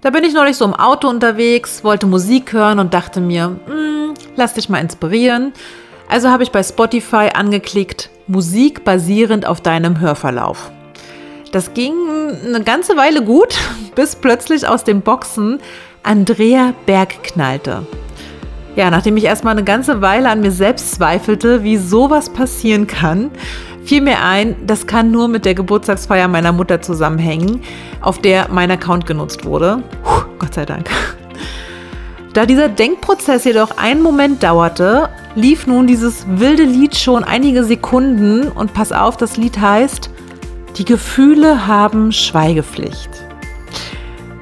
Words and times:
Da 0.00 0.10
bin 0.10 0.22
ich 0.22 0.32
neulich 0.32 0.56
so 0.56 0.64
im 0.64 0.74
Auto 0.74 1.08
unterwegs, 1.08 1.82
wollte 1.82 2.06
Musik 2.06 2.52
hören 2.52 2.78
und 2.78 2.94
dachte 2.94 3.20
mir, 3.20 3.56
hm, 3.66 4.14
lass 4.36 4.54
dich 4.54 4.68
mal 4.68 4.78
inspirieren. 4.78 5.52
Also 6.08 6.30
habe 6.30 6.44
ich 6.44 6.52
bei 6.52 6.62
Spotify 6.62 7.30
angeklickt, 7.34 8.08
Musik 8.28 8.84
basierend 8.84 9.44
auf 9.44 9.60
deinem 9.60 9.98
Hörverlauf. 9.98 10.70
Das 11.50 11.74
ging 11.74 11.94
eine 12.46 12.62
ganze 12.62 12.96
Weile 12.96 13.24
gut, 13.24 13.58
bis 13.96 14.14
plötzlich 14.14 14.68
aus 14.68 14.84
den 14.84 15.00
Boxen 15.00 15.58
Andrea 16.04 16.74
Berg 16.86 17.24
knallte. 17.24 17.84
Ja, 18.76 18.92
nachdem 18.92 19.16
ich 19.16 19.24
erstmal 19.24 19.54
eine 19.54 19.64
ganze 19.64 20.00
Weile 20.00 20.30
an 20.30 20.40
mir 20.40 20.52
selbst 20.52 20.92
zweifelte, 20.92 21.64
wie 21.64 21.76
sowas 21.76 22.30
passieren 22.30 22.86
kann, 22.86 23.32
fiel 23.88 24.02
mir 24.02 24.22
ein, 24.22 24.54
das 24.66 24.86
kann 24.86 25.10
nur 25.10 25.28
mit 25.28 25.46
der 25.46 25.54
Geburtstagsfeier 25.54 26.28
meiner 26.28 26.52
Mutter 26.52 26.82
zusammenhängen, 26.82 27.62
auf 28.02 28.18
der 28.18 28.48
mein 28.50 28.70
Account 28.70 29.06
genutzt 29.06 29.46
wurde. 29.46 29.82
Puh, 30.04 30.24
Gott 30.38 30.54
sei 30.54 30.66
Dank. 30.66 30.90
Da 32.34 32.44
dieser 32.44 32.68
Denkprozess 32.68 33.44
jedoch 33.44 33.78
einen 33.78 34.02
Moment 34.02 34.42
dauerte, 34.42 35.08
lief 35.34 35.66
nun 35.66 35.86
dieses 35.86 36.26
wilde 36.28 36.64
Lied 36.64 36.94
schon 36.96 37.24
einige 37.24 37.64
Sekunden 37.64 38.48
und 38.48 38.74
pass 38.74 38.92
auf, 38.92 39.16
das 39.16 39.38
Lied 39.38 39.58
heißt 39.58 40.10
Die 40.76 40.84
Gefühle 40.84 41.66
haben 41.66 42.12
Schweigepflicht. 42.12 43.27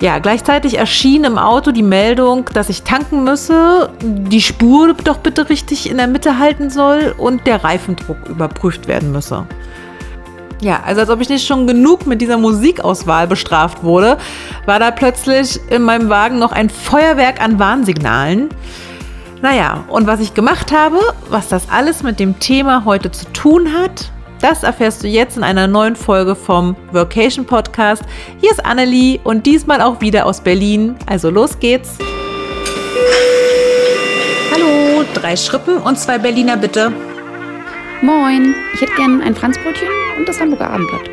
Ja, 0.00 0.18
gleichzeitig 0.18 0.77
erschien 0.77 1.24
im 1.24 1.38
Auto 1.38 1.73
die 1.73 1.82
Meldung, 1.82 2.45
dass 2.52 2.68
ich 2.68 2.82
tanken 2.82 3.24
müsse, 3.24 3.91
die 4.02 4.42
Spur 4.42 4.92
doch 4.92 5.18
bitte 5.18 5.48
richtig 5.48 5.88
in 5.88 5.96
der 5.96 6.06
Mitte 6.06 6.38
halten 6.38 6.68
soll 6.68 7.14
und 7.16 7.46
der 7.46 7.64
Reifendruck 7.64 8.28
überprüft 8.28 8.88
werden 8.88 9.10
müsse. 9.10 9.46
Ja, 10.60 10.82
also 10.84 11.02
als 11.02 11.10
ob 11.10 11.20
ich 11.20 11.28
nicht 11.30 11.46
schon 11.46 11.66
genug 11.66 12.06
mit 12.06 12.20
dieser 12.20 12.37
Musikauswahl 12.37 13.27
bestraft 13.27 13.84
wurde, 13.84 14.18
war 14.66 14.78
da 14.78 14.90
plötzlich 14.90 15.60
in 15.70 15.82
meinem 15.82 16.10
Wagen 16.10 16.38
noch 16.38 16.52
ein 16.52 16.68
Feuerwerk 16.68 17.42
an 17.42 17.59
Warnsignalen. 17.59 18.51
Naja, 19.40 19.85
und 19.88 20.07
was 20.07 20.20
ich 20.20 20.35
gemacht 20.35 20.73
habe, 20.73 20.98
was 21.29 21.48
das 21.48 21.70
alles 21.70 22.02
mit 22.02 22.20
dem 22.20 22.38
Thema 22.38 22.85
heute 22.85 23.10
zu 23.10 23.30
tun 23.32 23.73
hat, 23.73 24.10
das 24.40 24.62
erfährst 24.62 25.02
du 25.02 25.09
jetzt 25.09 25.37
in 25.37 25.42
einer 25.42 25.66
neuen 25.66 25.96
Folge 25.96 26.34
vom 26.34 26.76
Vocation 26.92 27.46
Podcast. 27.46 28.02
Hier 28.40 28.51
ist 28.51 28.65
Annelie 28.65 29.20
und 29.24 29.46
diesmal 29.46 29.80
auch 29.80 30.01
wieder 30.01 30.26
aus 30.26 30.40
Berlin. 30.40 30.96
Also 31.06 31.30
los 31.30 31.59
geht's. 31.59 31.98
Hallo, 34.52 35.04
drei 35.14 35.37
Schrippen 35.37 35.79
und 35.79 35.98
zwei 35.98 36.18
Berliner 36.18 36.57
bitte. 36.57 36.92
Moin, 38.02 38.54
ich 38.74 38.80
hätte 38.80 38.95
gern 38.95 39.23
ein 39.23 39.34
Franzbrötchen 39.34 39.88
und 40.18 40.29
das 40.29 40.40
Hamburger 40.40 40.70
Abendblatt. 40.70 41.10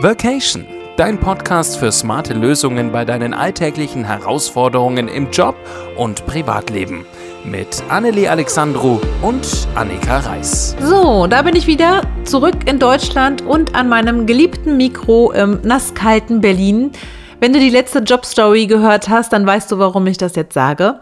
Vacation, 0.00 0.66
dein 0.96 1.18
Podcast 1.18 1.78
für 1.78 1.92
smarte 1.92 2.34
Lösungen 2.34 2.92
bei 2.92 3.04
deinen 3.04 3.34
alltäglichen 3.34 4.04
Herausforderungen 4.04 5.08
im 5.08 5.30
Job 5.30 5.56
und 5.96 6.26
Privatleben 6.26 7.06
mit 7.50 7.82
Annelie 7.88 8.30
Alexandru 8.30 9.00
und 9.22 9.46
Annika 9.74 10.18
Reis. 10.18 10.76
So, 10.80 11.26
da 11.26 11.42
bin 11.42 11.56
ich 11.56 11.66
wieder 11.66 12.02
zurück 12.24 12.54
in 12.66 12.78
Deutschland 12.78 13.42
und 13.42 13.74
an 13.74 13.88
meinem 13.88 14.26
geliebten 14.26 14.76
Mikro 14.76 15.32
im 15.32 15.60
nasskalten 15.62 16.40
Berlin. 16.40 16.92
Wenn 17.40 17.52
du 17.52 17.60
die 17.60 17.70
letzte 17.70 18.00
Jobstory 18.00 18.66
gehört 18.66 19.08
hast, 19.08 19.32
dann 19.32 19.46
weißt 19.46 19.70
du, 19.70 19.78
warum 19.78 20.06
ich 20.06 20.18
das 20.18 20.36
jetzt 20.36 20.54
sage. 20.54 21.00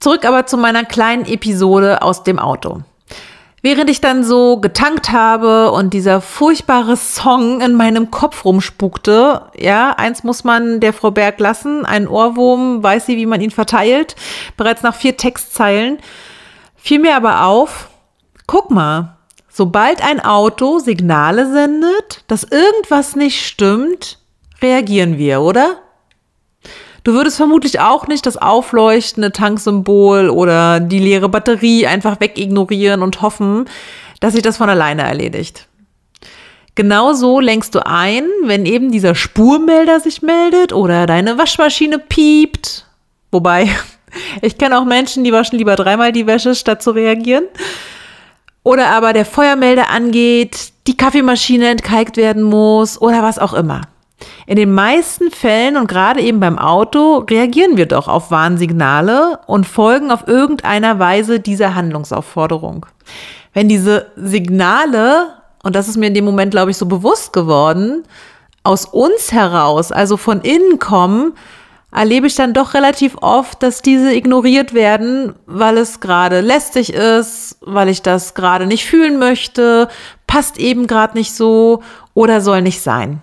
Zurück 0.00 0.24
aber 0.24 0.46
zu 0.46 0.56
meiner 0.56 0.84
kleinen 0.84 1.24
Episode 1.26 2.02
aus 2.02 2.22
dem 2.22 2.38
Auto. 2.38 2.82
Während 3.60 3.90
ich 3.90 4.00
dann 4.00 4.22
so 4.22 4.58
getankt 4.58 5.10
habe 5.10 5.72
und 5.72 5.92
dieser 5.92 6.20
furchtbare 6.20 6.96
Song 6.96 7.60
in 7.60 7.74
meinem 7.74 8.10
Kopf 8.10 8.44
rumspukte, 8.44 9.42
ja, 9.56 9.90
eins 9.90 10.22
muss 10.22 10.44
man 10.44 10.78
der 10.78 10.92
Frau 10.92 11.10
Berg 11.10 11.40
lassen, 11.40 11.84
ein 11.84 12.06
Ohrwurm, 12.06 12.82
weiß 12.82 13.06
sie, 13.06 13.16
wie 13.16 13.26
man 13.26 13.40
ihn 13.40 13.50
verteilt, 13.50 14.14
bereits 14.56 14.82
nach 14.82 14.94
vier 14.94 15.16
Textzeilen, 15.16 15.98
fiel 16.76 17.00
mir 17.00 17.16
aber 17.16 17.46
auf, 17.46 17.88
guck 18.46 18.70
mal, 18.70 19.16
sobald 19.48 20.04
ein 20.04 20.20
Auto 20.24 20.78
Signale 20.78 21.50
sendet, 21.50 22.22
dass 22.28 22.44
irgendwas 22.44 23.16
nicht 23.16 23.44
stimmt, 23.44 24.20
reagieren 24.62 25.18
wir, 25.18 25.40
oder? 25.40 25.78
Du 27.04 27.14
würdest 27.14 27.36
vermutlich 27.36 27.80
auch 27.80 28.06
nicht 28.06 28.26
das 28.26 28.36
aufleuchtende 28.36 29.32
Tanksymbol 29.32 30.30
oder 30.30 30.80
die 30.80 30.98
leere 30.98 31.28
Batterie 31.28 31.86
einfach 31.86 32.20
wegignorieren 32.20 33.02
und 33.02 33.22
hoffen, 33.22 33.66
dass 34.20 34.34
sich 34.34 34.42
das 34.42 34.56
von 34.56 34.68
alleine 34.68 35.02
erledigt. 35.02 35.68
Genauso 36.74 37.40
lenkst 37.40 37.74
du 37.74 37.84
ein, 37.84 38.24
wenn 38.44 38.64
eben 38.64 38.92
dieser 38.92 39.14
Spurmelder 39.14 39.98
sich 39.98 40.22
meldet 40.22 40.72
oder 40.72 41.06
deine 41.06 41.36
Waschmaschine 41.36 41.98
piept. 41.98 42.86
Wobei, 43.32 43.68
ich 44.42 44.58
kenne 44.58 44.78
auch 44.78 44.84
Menschen, 44.84 45.24
die 45.24 45.32
waschen 45.32 45.58
lieber 45.58 45.76
dreimal 45.76 46.12
die 46.12 46.26
Wäsche, 46.26 46.54
statt 46.54 46.82
zu 46.82 46.92
reagieren. 46.92 47.44
Oder 48.62 48.90
aber 48.90 49.12
der 49.12 49.24
Feuermelder 49.24 49.90
angeht, 49.90 50.72
die 50.86 50.96
Kaffeemaschine 50.96 51.68
entkalkt 51.68 52.16
werden 52.16 52.42
muss 52.42 53.00
oder 53.00 53.22
was 53.22 53.38
auch 53.38 53.54
immer. 53.54 53.82
In 54.46 54.56
den 54.56 54.72
meisten 54.72 55.30
Fällen 55.30 55.76
und 55.76 55.88
gerade 55.88 56.20
eben 56.20 56.40
beim 56.40 56.58
Auto 56.58 57.18
reagieren 57.18 57.76
wir 57.76 57.86
doch 57.86 58.08
auf 58.08 58.30
Warnsignale 58.30 59.40
und 59.46 59.66
folgen 59.66 60.10
auf 60.10 60.26
irgendeiner 60.26 60.98
Weise 60.98 61.40
dieser 61.40 61.74
Handlungsaufforderung. 61.74 62.86
Wenn 63.52 63.68
diese 63.68 64.10
Signale, 64.16 65.34
und 65.62 65.76
das 65.76 65.88
ist 65.88 65.96
mir 65.96 66.06
in 66.06 66.14
dem 66.14 66.24
Moment, 66.24 66.50
glaube 66.50 66.70
ich, 66.70 66.76
so 66.76 66.86
bewusst 66.86 67.32
geworden, 67.32 68.04
aus 68.64 68.84
uns 68.84 69.32
heraus, 69.32 69.92
also 69.92 70.16
von 70.16 70.40
innen 70.40 70.78
kommen, 70.78 71.34
erlebe 71.92 72.26
ich 72.26 72.34
dann 72.34 72.52
doch 72.52 72.74
relativ 72.74 73.16
oft, 73.20 73.62
dass 73.62 73.82
diese 73.82 74.14
ignoriert 74.14 74.74
werden, 74.74 75.34
weil 75.46 75.78
es 75.78 76.00
gerade 76.00 76.40
lästig 76.40 76.92
ist, 76.92 77.56
weil 77.60 77.88
ich 77.88 78.02
das 78.02 78.34
gerade 78.34 78.66
nicht 78.66 78.84
fühlen 78.84 79.18
möchte, 79.18 79.88
passt 80.26 80.58
eben 80.58 80.86
gerade 80.86 81.16
nicht 81.16 81.34
so 81.34 81.82
oder 82.14 82.40
soll 82.40 82.62
nicht 82.62 82.82
sein. 82.82 83.22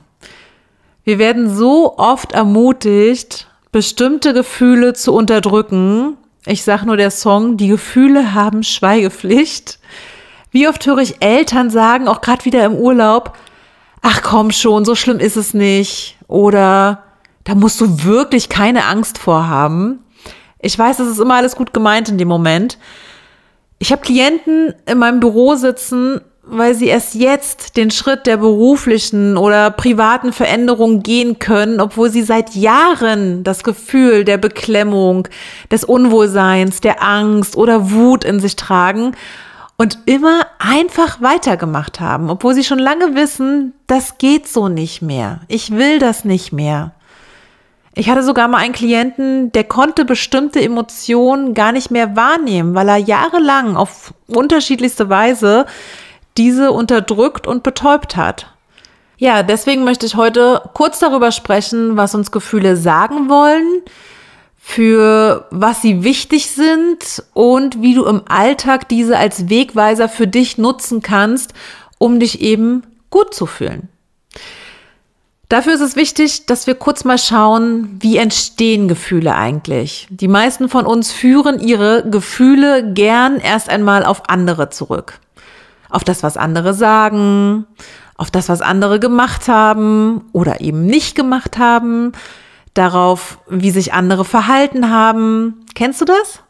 Wir 1.05 1.19
werden 1.19 1.55
so 1.55 1.97
oft 1.97 2.31
ermutigt, 2.31 3.47
bestimmte 3.71 4.33
Gefühle 4.33 4.93
zu 4.93 5.13
unterdrücken. 5.13 6.17
Ich 6.47 6.63
sage 6.63 6.87
nur 6.87 6.97
der 6.97 7.11
Song, 7.11 7.57
die 7.57 7.67
Gefühle 7.67 8.33
haben 8.33 8.63
Schweigepflicht. 8.63 9.77
Wie 10.49 10.67
oft 10.67 10.85
höre 10.87 10.97
ich 10.97 11.21
Eltern 11.21 11.69
sagen, 11.69 12.07
auch 12.07 12.21
gerade 12.21 12.45
wieder 12.45 12.65
im 12.65 12.73
Urlaub, 12.73 13.37
ach 14.01 14.23
komm 14.23 14.49
schon, 14.49 14.83
so 14.83 14.95
schlimm 14.95 15.19
ist 15.19 15.35
es 15.35 15.53
nicht. 15.53 16.17
Oder 16.27 17.03
da 17.43 17.53
musst 17.53 17.79
du 17.81 18.03
wirklich 18.03 18.49
keine 18.49 18.85
Angst 18.85 19.19
vorhaben. 19.19 19.99
Ich 20.59 20.77
weiß, 20.77 20.97
es 20.97 21.09
ist 21.09 21.19
immer 21.19 21.35
alles 21.35 21.55
gut 21.55 21.71
gemeint 21.71 22.09
in 22.09 22.17
dem 22.17 22.27
Moment. 22.27 22.79
Ich 23.77 23.91
habe 23.91 24.01
Klienten 24.01 24.73
in 24.87 24.97
meinem 24.97 25.19
Büro 25.19 25.53
sitzen, 25.53 26.21
weil 26.47 26.75
sie 26.75 26.87
erst 26.87 27.15
jetzt 27.15 27.75
den 27.75 27.89
Schritt 27.91 28.27
der 28.27 28.37
beruflichen 28.37 29.35
oder 29.37 29.71
privaten 29.71 30.31
Veränderung 30.31 31.01
gehen 31.01 31.39
können, 31.39 31.79
obwohl 31.81 32.09
sie 32.09 32.21
seit 32.21 32.55
Jahren 32.55 33.43
das 33.43 33.63
Gefühl 33.63 34.23
der 34.23 34.37
Beklemmung, 34.37 35.27
des 35.71 35.83
Unwohlseins, 35.83 36.81
der 36.81 37.03
Angst 37.03 37.57
oder 37.57 37.91
Wut 37.91 38.23
in 38.23 38.39
sich 38.39 38.55
tragen 38.55 39.15
und 39.77 39.99
immer 40.05 40.45
einfach 40.59 41.21
weitergemacht 41.21 41.99
haben, 41.99 42.29
obwohl 42.29 42.53
sie 42.53 42.63
schon 42.63 42.79
lange 42.79 43.15
wissen, 43.15 43.73
das 43.87 44.17
geht 44.17 44.47
so 44.47 44.69
nicht 44.69 45.01
mehr. 45.01 45.41
Ich 45.47 45.71
will 45.71 45.99
das 45.99 46.25
nicht 46.25 46.53
mehr. 46.53 46.91
Ich 47.97 48.09
hatte 48.09 48.23
sogar 48.23 48.49
mal 48.49 48.57
einen 48.57 48.73
Klienten, 48.73 49.51
der 49.53 49.63
konnte 49.63 50.03
bestimmte 50.03 50.61
Emotionen 50.61 51.53
gar 51.53 51.71
nicht 51.71 51.91
mehr 51.91 52.15
wahrnehmen, 52.15 52.75
weil 52.75 52.89
er 52.89 52.97
jahrelang 52.97 53.77
auf 53.77 54.13
unterschiedlichste 54.27 55.09
Weise 55.09 55.65
diese 56.37 56.71
unterdrückt 56.71 57.47
und 57.47 57.63
betäubt 57.63 58.15
hat. 58.15 58.47
Ja, 59.17 59.43
deswegen 59.43 59.83
möchte 59.83 60.05
ich 60.05 60.15
heute 60.15 60.61
kurz 60.73 60.99
darüber 60.99 61.31
sprechen, 61.31 61.95
was 61.95 62.15
uns 62.15 62.31
Gefühle 62.31 62.75
sagen 62.75 63.29
wollen, 63.29 63.81
für 64.57 65.47
was 65.51 65.81
sie 65.81 66.03
wichtig 66.03 66.49
sind 66.49 67.23
und 67.33 67.81
wie 67.81 67.93
du 67.93 68.03
im 68.05 68.23
Alltag 68.27 68.89
diese 68.89 69.17
als 69.17 69.49
Wegweiser 69.49 70.09
für 70.09 70.27
dich 70.27 70.57
nutzen 70.57 71.01
kannst, 71.01 71.53
um 71.97 72.19
dich 72.19 72.41
eben 72.41 72.83
gut 73.09 73.33
zu 73.33 73.45
fühlen. 73.45 73.87
Dafür 75.47 75.75
ist 75.75 75.81
es 75.81 75.95
wichtig, 75.95 76.47
dass 76.47 76.65
wir 76.65 76.73
kurz 76.73 77.05
mal 77.05 77.19
schauen, 77.19 77.97
wie 78.01 78.17
entstehen 78.17 78.87
Gefühle 78.87 79.35
eigentlich. 79.35 80.07
Die 80.09 80.27
meisten 80.27 80.67
von 80.67 80.87
uns 80.87 81.11
führen 81.11 81.59
ihre 81.59 82.09
Gefühle 82.09 82.91
gern 82.93 83.37
erst 83.37 83.69
einmal 83.69 84.03
auf 84.03 84.27
andere 84.27 84.71
zurück 84.71 85.19
auf 85.95 86.03
das, 86.03 86.23
was 86.23 86.35
andere 86.35 86.73
sagen, 86.73 87.65
auf 88.17 88.29
das, 88.29 88.49
was 88.49 88.61
andere 88.61 88.99
gemacht 88.99 89.47
haben 89.47 90.25
oder 90.33 90.59
eben 90.59 90.85
nicht 90.85 91.15
gemacht 91.15 91.57
haben, 91.57 92.11
darauf, 92.73 93.39
wie 93.47 93.71
sich 93.71 93.93
andere 93.93 94.25
verhalten 94.25 94.89
haben. 94.89 95.65
Kennst 95.73 96.01
du 96.01 96.05
das? 96.05 96.41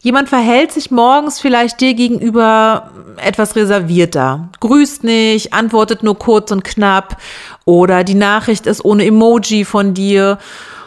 Jemand 0.00 0.28
verhält 0.28 0.72
sich 0.72 0.90
morgens 0.90 1.40
vielleicht 1.40 1.80
dir 1.80 1.94
gegenüber 1.94 2.90
etwas 3.18 3.54
reservierter, 3.54 4.48
grüßt 4.58 5.04
nicht, 5.04 5.52
antwortet 5.52 6.02
nur 6.02 6.18
kurz 6.18 6.50
und 6.50 6.64
knapp 6.64 7.18
oder 7.64 8.02
die 8.02 8.14
Nachricht 8.14 8.66
ist 8.66 8.84
ohne 8.84 9.04
Emoji 9.04 9.64
von 9.64 9.94
dir 9.94 10.38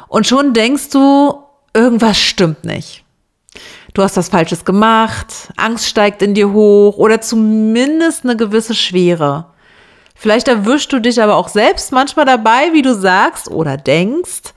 Und 0.07 0.27
schon 0.27 0.54
denkst 0.54 0.89
du, 0.89 1.39
irgendwas 1.74 2.18
stimmt 2.18 2.66
nicht. 2.66 3.04
Du 3.95 4.03
hast 4.03 4.18
was 4.18 4.27
Falsches 4.27 4.65
gemacht, 4.65 5.53
Angst 5.56 5.88
steigt 5.88 6.21
in 6.21 6.33
dir 6.33 6.51
hoch 6.51 6.97
oder 6.97 7.21
zumindest 7.21 8.25
eine 8.25 8.36
gewisse 8.36 8.75
Schwere. 8.75 9.45
Vielleicht 10.13 10.50
erwischst 10.50 10.92
du 10.92 11.00
dich 11.00 11.21
aber 11.21 11.38
auch 11.38 11.47
selbst 11.47 11.94
manchmal 11.94 12.25
dabei, 12.25 12.74
wie 12.74 12.81
du 12.81 12.94
sagst 12.94 13.50
oder 13.50 13.77
denkst. 13.77 14.53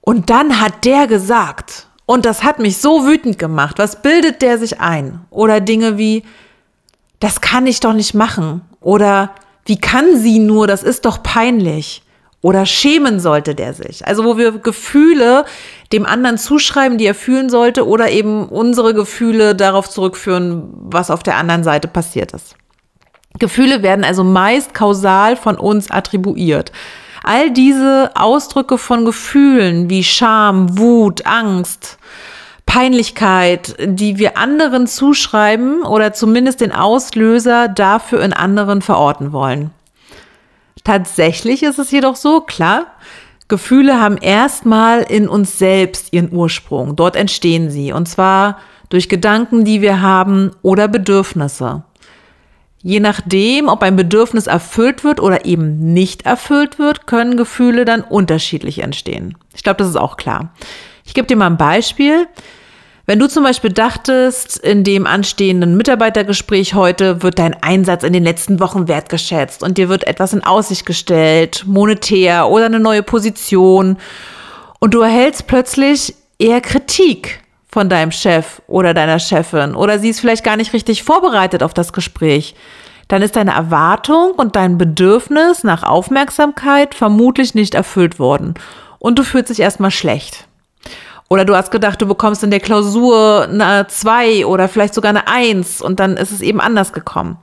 Und 0.00 0.30
dann 0.30 0.60
hat 0.60 0.84
der 0.84 1.06
gesagt. 1.06 1.86
Und 2.06 2.26
das 2.26 2.42
hat 2.42 2.58
mich 2.58 2.78
so 2.78 3.06
wütend 3.06 3.38
gemacht. 3.38 3.78
Was 3.78 4.02
bildet 4.02 4.42
der 4.42 4.58
sich 4.58 4.80
ein? 4.80 5.20
Oder 5.30 5.60
Dinge 5.60 5.96
wie, 5.96 6.24
das 7.20 7.40
kann 7.40 7.68
ich 7.68 7.78
doch 7.78 7.92
nicht 7.92 8.14
machen. 8.14 8.62
Oder 8.80 9.30
wie 9.64 9.80
kann 9.80 10.16
sie 10.16 10.40
nur, 10.40 10.66
das 10.66 10.82
ist 10.82 11.04
doch 11.04 11.22
peinlich. 11.22 12.02
Oder 12.42 12.66
schämen 12.66 13.20
sollte 13.20 13.54
der 13.54 13.74
sich. 13.74 14.04
Also 14.08 14.24
wo 14.24 14.38
wir 14.38 14.58
Gefühle 14.58 15.44
dem 15.92 16.06
anderen 16.06 16.38
zuschreiben, 16.38 16.98
die 16.98 17.06
er 17.06 17.14
fühlen 17.14 17.50
sollte, 17.50 17.86
oder 17.86 18.10
eben 18.10 18.48
unsere 18.48 18.94
Gefühle 18.94 19.54
darauf 19.54 19.88
zurückführen, 19.88 20.68
was 20.72 21.10
auf 21.10 21.22
der 21.22 21.36
anderen 21.36 21.64
Seite 21.64 21.88
passiert 21.88 22.32
ist. 22.32 22.56
Gefühle 23.38 23.82
werden 23.82 24.04
also 24.04 24.24
meist 24.24 24.74
kausal 24.74 25.36
von 25.36 25.56
uns 25.56 25.90
attribuiert. 25.90 26.72
All 27.22 27.50
diese 27.50 28.10
Ausdrücke 28.14 28.78
von 28.78 29.04
Gefühlen 29.04 29.90
wie 29.90 30.04
Scham, 30.04 30.78
Wut, 30.78 31.26
Angst, 31.26 31.98
Peinlichkeit, 32.66 33.74
die 33.84 34.18
wir 34.18 34.38
anderen 34.38 34.86
zuschreiben 34.86 35.82
oder 35.82 36.12
zumindest 36.12 36.60
den 36.60 36.72
Auslöser 36.72 37.68
dafür 37.68 38.22
in 38.22 38.32
anderen 38.32 38.80
verorten 38.80 39.32
wollen. 39.32 39.70
Tatsächlich 40.84 41.62
ist 41.62 41.78
es 41.78 41.90
jedoch 41.90 42.16
so, 42.16 42.40
klar, 42.40 42.86
Gefühle 43.50 44.00
haben 44.00 44.16
erstmal 44.16 45.02
in 45.02 45.28
uns 45.28 45.58
selbst 45.58 46.14
ihren 46.14 46.32
Ursprung. 46.32 46.96
Dort 46.96 47.16
entstehen 47.16 47.70
sie. 47.70 47.92
Und 47.92 48.08
zwar 48.08 48.58
durch 48.88 49.10
Gedanken, 49.10 49.66
die 49.66 49.82
wir 49.82 50.00
haben 50.00 50.52
oder 50.62 50.88
Bedürfnisse. 50.88 51.82
Je 52.82 53.00
nachdem, 53.00 53.68
ob 53.68 53.82
ein 53.82 53.96
Bedürfnis 53.96 54.46
erfüllt 54.46 55.04
wird 55.04 55.20
oder 55.20 55.44
eben 55.44 55.92
nicht 55.92 56.24
erfüllt 56.24 56.78
wird, 56.78 57.06
können 57.06 57.36
Gefühle 57.36 57.84
dann 57.84 58.00
unterschiedlich 58.00 58.78
entstehen. 58.78 59.36
Ich 59.54 59.62
glaube, 59.62 59.76
das 59.76 59.88
ist 59.88 59.96
auch 59.96 60.16
klar. 60.16 60.54
Ich 61.04 61.12
gebe 61.12 61.26
dir 61.26 61.36
mal 61.36 61.46
ein 61.46 61.58
Beispiel. 61.58 62.26
Wenn 63.10 63.18
du 63.18 63.26
zum 63.26 63.42
Beispiel 63.42 63.72
dachtest, 63.72 64.56
in 64.58 64.84
dem 64.84 65.04
anstehenden 65.04 65.76
Mitarbeitergespräch 65.76 66.74
heute 66.74 67.24
wird 67.24 67.40
dein 67.40 67.60
Einsatz 67.60 68.04
in 68.04 68.12
den 68.12 68.22
letzten 68.22 68.60
Wochen 68.60 68.86
wertgeschätzt 68.86 69.64
und 69.64 69.78
dir 69.78 69.88
wird 69.88 70.06
etwas 70.06 70.32
in 70.32 70.44
Aussicht 70.44 70.86
gestellt, 70.86 71.64
monetär 71.66 72.48
oder 72.48 72.66
eine 72.66 72.78
neue 72.78 73.02
Position, 73.02 73.96
und 74.78 74.94
du 74.94 75.00
erhältst 75.00 75.48
plötzlich 75.48 76.14
eher 76.38 76.60
Kritik 76.60 77.42
von 77.68 77.88
deinem 77.88 78.12
Chef 78.12 78.62
oder 78.68 78.94
deiner 78.94 79.18
Chefin 79.18 79.74
oder 79.74 79.98
sie 79.98 80.10
ist 80.10 80.20
vielleicht 80.20 80.44
gar 80.44 80.56
nicht 80.56 80.72
richtig 80.72 81.02
vorbereitet 81.02 81.64
auf 81.64 81.74
das 81.74 81.92
Gespräch, 81.92 82.54
dann 83.08 83.22
ist 83.22 83.34
deine 83.34 83.54
Erwartung 83.54 84.34
und 84.36 84.54
dein 84.54 84.78
Bedürfnis 84.78 85.64
nach 85.64 85.82
Aufmerksamkeit 85.82 86.94
vermutlich 86.94 87.56
nicht 87.56 87.74
erfüllt 87.74 88.20
worden 88.20 88.54
und 89.00 89.18
du 89.18 89.24
fühlst 89.24 89.50
dich 89.50 89.58
erstmal 89.58 89.90
schlecht. 89.90 90.46
Oder 91.32 91.44
du 91.44 91.54
hast 91.54 91.70
gedacht, 91.70 92.02
du 92.02 92.06
bekommst 92.06 92.42
in 92.42 92.50
der 92.50 92.58
Klausur 92.58 93.46
eine 93.48 93.86
2 93.86 94.46
oder 94.46 94.68
vielleicht 94.68 94.94
sogar 94.94 95.10
eine 95.10 95.28
1 95.28 95.80
und 95.80 96.00
dann 96.00 96.16
ist 96.16 96.32
es 96.32 96.40
eben 96.40 96.60
anders 96.60 96.92
gekommen. 96.92 97.38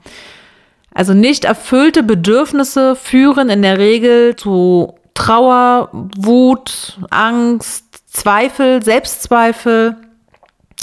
Also 0.92 1.14
nicht 1.14 1.46
erfüllte 1.46 2.02
Bedürfnisse 2.02 2.96
führen 2.96 3.48
in 3.48 3.62
der 3.62 3.78
Regel 3.78 4.36
zu 4.36 4.94
Trauer, 5.14 5.88
Wut, 6.18 6.98
Angst, 7.08 7.84
Zweifel, 8.06 8.82
Selbstzweifel. 8.82 9.96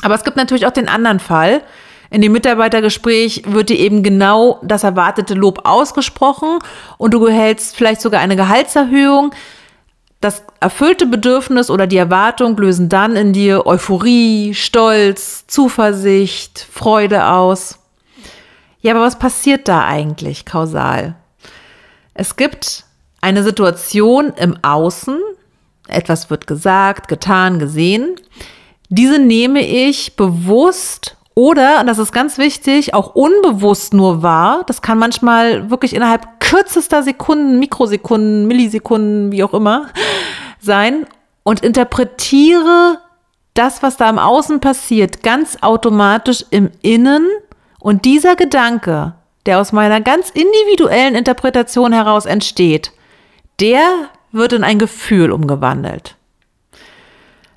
Aber 0.01 0.15
es 0.15 0.23
gibt 0.23 0.35
natürlich 0.35 0.65
auch 0.65 0.71
den 0.71 0.89
anderen 0.89 1.19
Fall. 1.19 1.61
In 2.09 2.23
dem 2.23 2.31
Mitarbeitergespräch 2.31 3.43
wird 3.45 3.69
dir 3.69 3.77
eben 3.77 4.01
genau 4.01 4.59
das 4.63 4.83
erwartete 4.83 5.35
Lob 5.35 5.61
ausgesprochen 5.63 6.57
und 6.97 7.13
du 7.13 7.23
erhältst 7.25 7.75
vielleicht 7.75 8.01
sogar 8.01 8.21
eine 8.21 8.35
Gehaltserhöhung, 8.35 9.31
das 10.25 10.43
erfüllte 10.59 11.05
Bedürfnis 11.05 11.69
oder 11.69 11.85
die 11.85 11.97
Erwartung 11.97 12.57
lösen 12.57 12.89
dann 12.89 13.15
in 13.15 13.31
dir 13.31 13.67
Euphorie, 13.67 14.55
Stolz, 14.55 15.45
Zuversicht, 15.45 16.67
Freude 16.71 17.27
aus. 17.27 17.77
Ja, 18.81 18.95
aber 18.95 19.03
was 19.03 19.19
passiert 19.19 19.67
da 19.67 19.85
eigentlich 19.85 20.45
kausal? 20.45 21.13
Es 22.15 22.37
gibt 22.37 22.85
eine 23.21 23.43
Situation 23.43 24.33
im 24.35 24.57
Außen, 24.63 25.19
etwas 25.87 26.31
wird 26.31 26.47
gesagt, 26.47 27.07
getan, 27.07 27.59
gesehen. 27.59 28.15
Diese 28.89 29.19
nehme 29.19 29.63
ich 29.63 30.15
bewusst 30.15 31.14
oder, 31.35 31.81
und 31.81 31.87
das 31.87 31.99
ist 31.99 32.13
ganz 32.13 32.37
wichtig, 32.37 32.93
auch 32.93 33.13
unbewusst 33.13 33.93
nur 33.93 34.23
wahr. 34.23 34.63
Das 34.67 34.81
kann 34.81 34.97
manchmal 34.97 35.69
wirklich 35.69 35.93
innerhalb 35.93 36.39
kürzester 36.39 37.03
Sekunden, 37.03 37.59
Mikrosekunden, 37.59 38.47
Millisekunden, 38.47 39.33
wie 39.33 39.43
auch 39.43 39.53
immer, 39.53 39.87
sein 40.61 41.05
und 41.43 41.61
interpretiere 41.61 42.99
das, 43.53 43.83
was 43.83 43.97
da 43.97 44.09
im 44.09 44.17
Außen 44.17 44.61
passiert, 44.61 45.23
ganz 45.23 45.57
automatisch 45.61 46.45
im 46.51 46.71
Innen. 46.81 47.27
Und 47.79 48.05
dieser 48.05 48.35
Gedanke, 48.35 49.13
der 49.45 49.59
aus 49.59 49.73
meiner 49.73 50.01
ganz 50.01 50.29
individuellen 50.29 51.15
Interpretation 51.15 51.91
heraus 51.91 52.25
entsteht, 52.25 52.91
der 53.59 54.09
wird 54.31 54.53
in 54.53 54.63
ein 54.63 54.79
Gefühl 54.79 55.31
umgewandelt. 55.31 56.15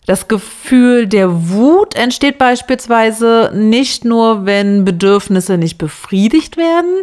Das 0.08 0.26
Gefühl 0.26 1.06
der 1.06 1.50
Wut 1.50 1.94
entsteht 1.94 2.38
beispielsweise 2.38 3.50
nicht 3.54 4.06
nur, 4.06 4.46
wenn 4.46 4.86
Bedürfnisse 4.86 5.58
nicht 5.58 5.76
befriedigt 5.76 6.56
werden, 6.56 7.02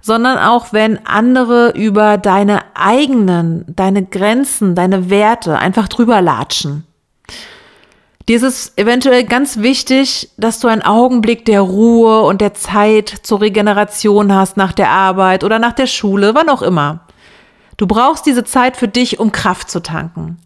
sondern 0.00 0.38
auch 0.38 0.72
wenn 0.72 1.06
andere 1.06 1.70
über 1.76 2.18
deine 2.18 2.62
eigenen, 2.74 3.64
deine 3.68 4.04
Grenzen, 4.04 4.74
deine 4.74 5.08
Werte 5.08 5.56
einfach 5.56 5.86
drüber 5.86 6.20
latschen. 6.20 6.84
Dir 8.28 8.38
ist 8.38 8.42
es 8.42 8.72
eventuell 8.76 9.22
ganz 9.22 9.58
wichtig, 9.58 10.30
dass 10.36 10.58
du 10.58 10.66
einen 10.66 10.82
Augenblick 10.82 11.44
der 11.44 11.60
Ruhe 11.60 12.22
und 12.22 12.40
der 12.40 12.54
Zeit 12.54 13.08
zur 13.22 13.40
Regeneration 13.40 14.34
hast 14.34 14.56
nach 14.56 14.72
der 14.72 14.90
Arbeit 14.90 15.44
oder 15.44 15.60
nach 15.60 15.74
der 15.74 15.86
Schule, 15.86 16.34
wann 16.34 16.48
auch 16.48 16.62
immer. 16.62 17.06
Du 17.76 17.86
brauchst 17.86 18.26
diese 18.26 18.42
Zeit 18.42 18.76
für 18.76 18.88
dich, 18.88 19.20
um 19.20 19.30
Kraft 19.30 19.70
zu 19.70 19.78
tanken. 19.78 20.38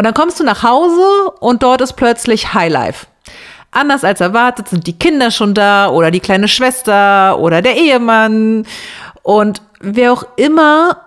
Und 0.00 0.04
dann 0.04 0.14
kommst 0.14 0.40
du 0.40 0.44
nach 0.44 0.62
Hause 0.62 1.30
und 1.40 1.62
dort 1.62 1.82
ist 1.82 1.92
plötzlich 1.92 2.54
Highlife. 2.54 3.06
Anders 3.70 4.02
als 4.02 4.22
erwartet 4.22 4.66
sind 4.66 4.86
die 4.86 4.98
Kinder 4.98 5.30
schon 5.30 5.52
da 5.52 5.90
oder 5.90 6.10
die 6.10 6.20
kleine 6.20 6.48
Schwester 6.48 7.38
oder 7.38 7.60
der 7.60 7.76
Ehemann 7.76 8.64
und 9.22 9.60
wer 9.78 10.14
auch 10.14 10.24
immer 10.36 11.02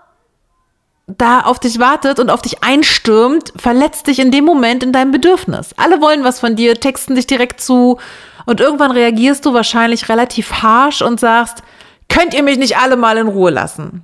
da 1.07 1.39
auf 1.39 1.57
dich 1.57 1.79
wartet 1.79 2.19
und 2.19 2.29
auf 2.29 2.43
dich 2.43 2.63
einstürmt, 2.63 3.51
verletzt 3.55 4.05
dich 4.05 4.19
in 4.19 4.29
dem 4.29 4.45
Moment 4.45 4.83
in 4.83 4.91
deinem 4.91 5.09
Bedürfnis. 5.09 5.71
Alle 5.75 5.99
wollen 5.99 6.23
was 6.23 6.39
von 6.39 6.55
dir, 6.55 6.79
texten 6.79 7.15
dich 7.15 7.25
direkt 7.25 7.61
zu 7.61 7.97
und 8.45 8.59
irgendwann 8.59 8.91
reagierst 8.91 9.43
du 9.43 9.55
wahrscheinlich 9.55 10.07
relativ 10.07 10.61
harsh 10.61 11.01
und 11.01 11.19
sagst, 11.19 11.63
könnt 12.09 12.35
ihr 12.35 12.43
mich 12.43 12.59
nicht 12.59 12.77
alle 12.77 12.95
mal 12.95 13.17
in 13.17 13.27
Ruhe 13.27 13.49
lassen? 13.49 14.03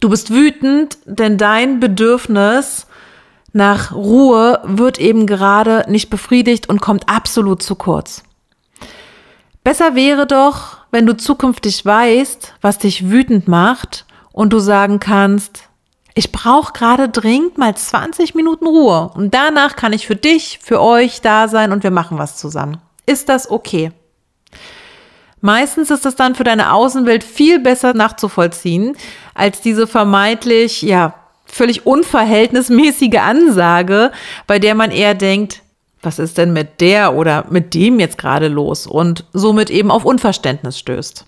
Du 0.00 0.10
bist 0.10 0.34
wütend, 0.34 0.98
denn 1.06 1.38
dein 1.38 1.80
Bedürfnis 1.80 2.86
nach 3.52 3.92
Ruhe 3.92 4.60
wird 4.64 4.98
eben 4.98 5.26
gerade 5.26 5.84
nicht 5.88 6.10
befriedigt 6.10 6.68
und 6.68 6.80
kommt 6.80 7.08
absolut 7.08 7.62
zu 7.62 7.74
kurz. 7.74 8.22
Besser 9.64 9.94
wäre 9.94 10.26
doch, 10.26 10.78
wenn 10.90 11.06
du 11.06 11.16
zukünftig 11.16 11.84
weißt, 11.84 12.54
was 12.60 12.78
dich 12.78 13.10
wütend 13.10 13.48
macht 13.48 14.06
und 14.32 14.52
du 14.52 14.58
sagen 14.58 14.98
kannst, 14.98 15.68
ich 16.14 16.32
brauche 16.32 16.72
gerade 16.72 17.08
dringend 17.08 17.58
mal 17.58 17.74
20 17.74 18.34
Minuten 18.34 18.66
Ruhe 18.66 19.10
und 19.14 19.32
danach 19.32 19.76
kann 19.76 19.92
ich 19.92 20.06
für 20.06 20.16
dich, 20.16 20.58
für 20.62 20.80
euch 20.80 21.20
da 21.20 21.48
sein 21.48 21.72
und 21.72 21.84
wir 21.84 21.90
machen 21.90 22.18
was 22.18 22.36
zusammen. 22.36 22.78
Ist 23.06 23.28
das 23.28 23.50
okay? 23.50 23.92
Meistens 25.40 25.90
ist 25.90 26.06
es 26.06 26.14
dann 26.14 26.34
für 26.34 26.44
deine 26.44 26.72
Außenwelt 26.72 27.24
viel 27.24 27.58
besser 27.58 27.94
nachzuvollziehen, 27.94 28.96
als 29.34 29.60
diese 29.60 29.86
vermeintlich, 29.86 30.82
ja, 30.82 31.14
völlig 31.52 31.86
unverhältnismäßige 31.86 33.18
Ansage, 33.18 34.10
bei 34.46 34.58
der 34.58 34.74
man 34.74 34.90
eher 34.90 35.14
denkt, 35.14 35.62
was 36.00 36.18
ist 36.18 36.38
denn 36.38 36.52
mit 36.52 36.80
der 36.80 37.14
oder 37.14 37.44
mit 37.50 37.74
dem 37.74 38.00
jetzt 38.00 38.18
gerade 38.18 38.48
los 38.48 38.86
und 38.86 39.24
somit 39.32 39.70
eben 39.70 39.90
auf 39.90 40.04
Unverständnis 40.04 40.78
stößt. 40.78 41.26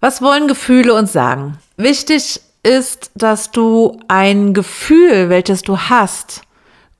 Was 0.00 0.22
wollen 0.22 0.48
Gefühle 0.48 0.94
uns 0.94 1.12
sagen? 1.12 1.58
Wichtig 1.76 2.40
ist, 2.62 3.10
dass 3.14 3.50
du 3.50 4.00
ein 4.08 4.54
Gefühl, 4.54 5.28
welches 5.28 5.62
du 5.62 5.78
hast, 5.78 6.42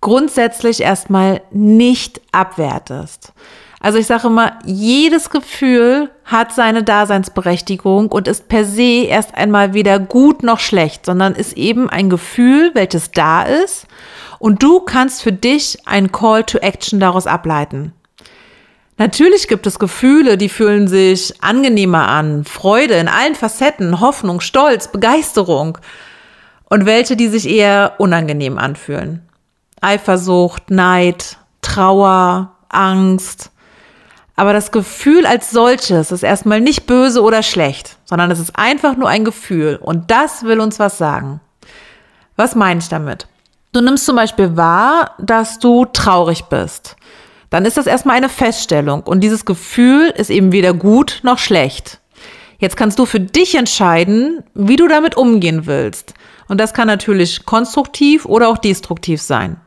grundsätzlich 0.00 0.82
erstmal 0.82 1.40
nicht 1.50 2.20
abwertest. 2.30 3.32
Also 3.80 3.98
ich 3.98 4.06
sage 4.06 4.26
immer, 4.26 4.58
jedes 4.64 5.30
Gefühl 5.30 6.10
hat 6.24 6.52
seine 6.52 6.82
Daseinsberechtigung 6.82 8.08
und 8.08 8.26
ist 8.26 8.48
per 8.48 8.64
se 8.64 9.04
erst 9.06 9.34
einmal 9.36 9.72
weder 9.72 9.98
gut 10.00 10.42
noch 10.42 10.58
schlecht, 10.58 11.06
sondern 11.06 11.34
ist 11.34 11.56
eben 11.56 11.88
ein 11.88 12.10
Gefühl, 12.10 12.72
welches 12.74 13.12
da 13.12 13.42
ist 13.42 13.86
und 14.38 14.62
du 14.62 14.80
kannst 14.80 15.22
für 15.22 15.32
dich 15.32 15.86
einen 15.86 16.12
Call 16.12 16.44
to 16.44 16.58
Action 16.58 17.00
daraus 17.00 17.26
ableiten. 17.26 17.92
Natürlich 18.96 19.46
gibt 19.46 19.64
es 19.68 19.78
Gefühle, 19.78 20.36
die 20.36 20.48
fühlen 20.48 20.88
sich 20.88 21.40
angenehmer 21.40 22.08
an, 22.08 22.44
Freude 22.44 22.94
in 22.94 23.06
allen 23.06 23.36
Facetten, 23.36 24.00
Hoffnung, 24.00 24.40
Stolz, 24.40 24.88
Begeisterung 24.88 25.78
und 26.68 26.84
welche, 26.84 27.14
die 27.14 27.28
sich 27.28 27.48
eher 27.48 27.94
unangenehm 27.98 28.58
anfühlen. 28.58 29.22
Eifersucht, 29.80 30.72
Neid, 30.72 31.36
Trauer, 31.62 32.56
Angst. 32.68 33.52
Aber 34.38 34.52
das 34.52 34.70
Gefühl 34.70 35.26
als 35.26 35.50
solches 35.50 36.12
ist 36.12 36.22
erstmal 36.22 36.60
nicht 36.60 36.86
böse 36.86 37.22
oder 37.22 37.42
schlecht, 37.42 37.96
sondern 38.04 38.30
es 38.30 38.38
ist 38.38 38.56
einfach 38.56 38.96
nur 38.96 39.08
ein 39.08 39.24
Gefühl 39.24 39.78
und 39.82 40.10
das 40.10 40.44
will 40.44 40.60
uns 40.60 40.78
was 40.78 40.96
sagen. 40.96 41.40
Was 42.36 42.54
meine 42.54 42.80
ich 42.80 42.88
damit? 42.88 43.26
Du 43.72 43.80
nimmst 43.80 44.06
zum 44.06 44.16
Beispiel 44.16 44.56
wahr, 44.56 45.16
dass 45.18 45.58
du 45.58 45.84
traurig 45.84 46.44
bist 46.44 46.96
dann 47.50 47.64
ist 47.64 47.76
das 47.76 47.86
erstmal 47.86 48.16
eine 48.16 48.28
Feststellung 48.28 49.02
und 49.02 49.20
dieses 49.20 49.44
Gefühl 49.44 50.12
ist 50.16 50.30
eben 50.30 50.52
weder 50.52 50.74
gut 50.74 51.20
noch 51.22 51.38
schlecht. 51.38 52.00
Jetzt 52.58 52.76
kannst 52.76 52.98
du 52.98 53.06
für 53.06 53.20
dich 53.20 53.54
entscheiden, 53.54 54.42
wie 54.54 54.76
du 54.76 54.88
damit 54.88 55.16
umgehen 55.16 55.66
willst. 55.66 56.14
Und 56.48 56.58
das 56.58 56.74
kann 56.74 56.88
natürlich 56.88 57.46
konstruktiv 57.46 58.26
oder 58.26 58.48
auch 58.48 58.58
destruktiv 58.58 59.22
sein. 59.22 59.58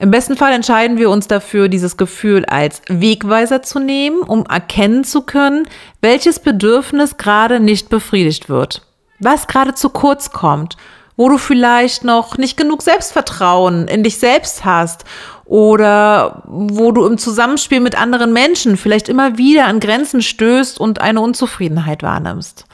Im 0.00 0.10
besten 0.10 0.34
Fall 0.34 0.54
entscheiden 0.54 0.96
wir 0.96 1.10
uns 1.10 1.28
dafür, 1.28 1.68
dieses 1.68 1.98
Gefühl 1.98 2.46
als 2.46 2.80
Wegweiser 2.88 3.62
zu 3.62 3.78
nehmen, 3.78 4.20
um 4.22 4.46
erkennen 4.46 5.04
zu 5.04 5.20
können, 5.20 5.68
welches 6.00 6.38
Bedürfnis 6.38 7.18
gerade 7.18 7.60
nicht 7.60 7.90
befriedigt 7.90 8.48
wird, 8.48 8.80
was 9.18 9.46
gerade 9.46 9.74
zu 9.74 9.90
kurz 9.90 10.30
kommt, 10.30 10.78
wo 11.18 11.28
du 11.28 11.36
vielleicht 11.36 12.02
noch 12.02 12.38
nicht 12.38 12.56
genug 12.56 12.80
Selbstvertrauen 12.80 13.88
in 13.88 14.02
dich 14.02 14.18
selbst 14.18 14.64
hast 14.64 15.04
oder 15.44 16.44
wo 16.46 16.92
du 16.92 17.04
im 17.04 17.18
Zusammenspiel 17.18 17.80
mit 17.80 18.00
anderen 18.00 18.32
Menschen 18.32 18.78
vielleicht 18.78 19.10
immer 19.10 19.36
wieder 19.36 19.66
an 19.66 19.80
Grenzen 19.80 20.22
stößt 20.22 20.80
und 20.80 21.02
eine 21.02 21.20
Unzufriedenheit 21.20 22.02
wahrnimmst. 22.02 22.64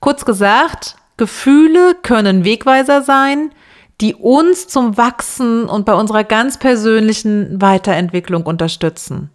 Kurz 0.00 0.24
gesagt, 0.24 0.96
Gefühle 1.16 1.94
können 2.02 2.44
Wegweiser 2.44 3.02
sein, 3.02 3.52
die 4.00 4.14
uns 4.14 4.68
zum 4.68 4.96
Wachsen 4.96 5.64
und 5.64 5.86
bei 5.86 5.94
unserer 5.94 6.24
ganz 6.24 6.58
persönlichen 6.58 7.60
Weiterentwicklung 7.60 8.44
unterstützen. 8.44 9.30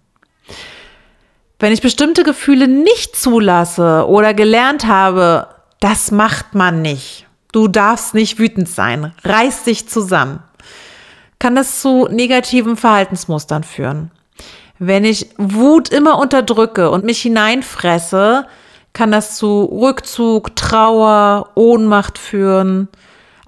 Wenn 1.59 1.73
ich 1.73 1.81
bestimmte 1.81 2.23
Gefühle 2.23 2.67
nicht 2.67 3.15
zulasse 3.15 4.05
oder 4.07 4.33
gelernt 4.33 4.85
habe, 4.85 5.47
das 5.79 6.11
macht 6.11 6.55
man 6.55 6.81
nicht. 6.81 7.27
Du 7.51 7.67
darfst 7.67 8.13
nicht 8.13 8.39
wütend 8.39 8.69
sein. 8.69 9.13
Reiß 9.23 9.63
dich 9.63 9.87
zusammen 9.89 10.41
kann 11.41 11.55
das 11.55 11.81
zu 11.81 12.07
negativen 12.09 12.77
Verhaltensmustern 12.77 13.63
führen. 13.63 14.11
Wenn 14.77 15.03
ich 15.03 15.29
Wut 15.37 15.89
immer 15.89 16.19
unterdrücke 16.19 16.91
und 16.91 17.03
mich 17.03 17.21
hineinfresse, 17.23 18.45
kann 18.93 19.11
das 19.11 19.37
zu 19.37 19.63
Rückzug, 19.63 20.55
Trauer, 20.55 21.49
Ohnmacht 21.55 22.19
führen. 22.19 22.89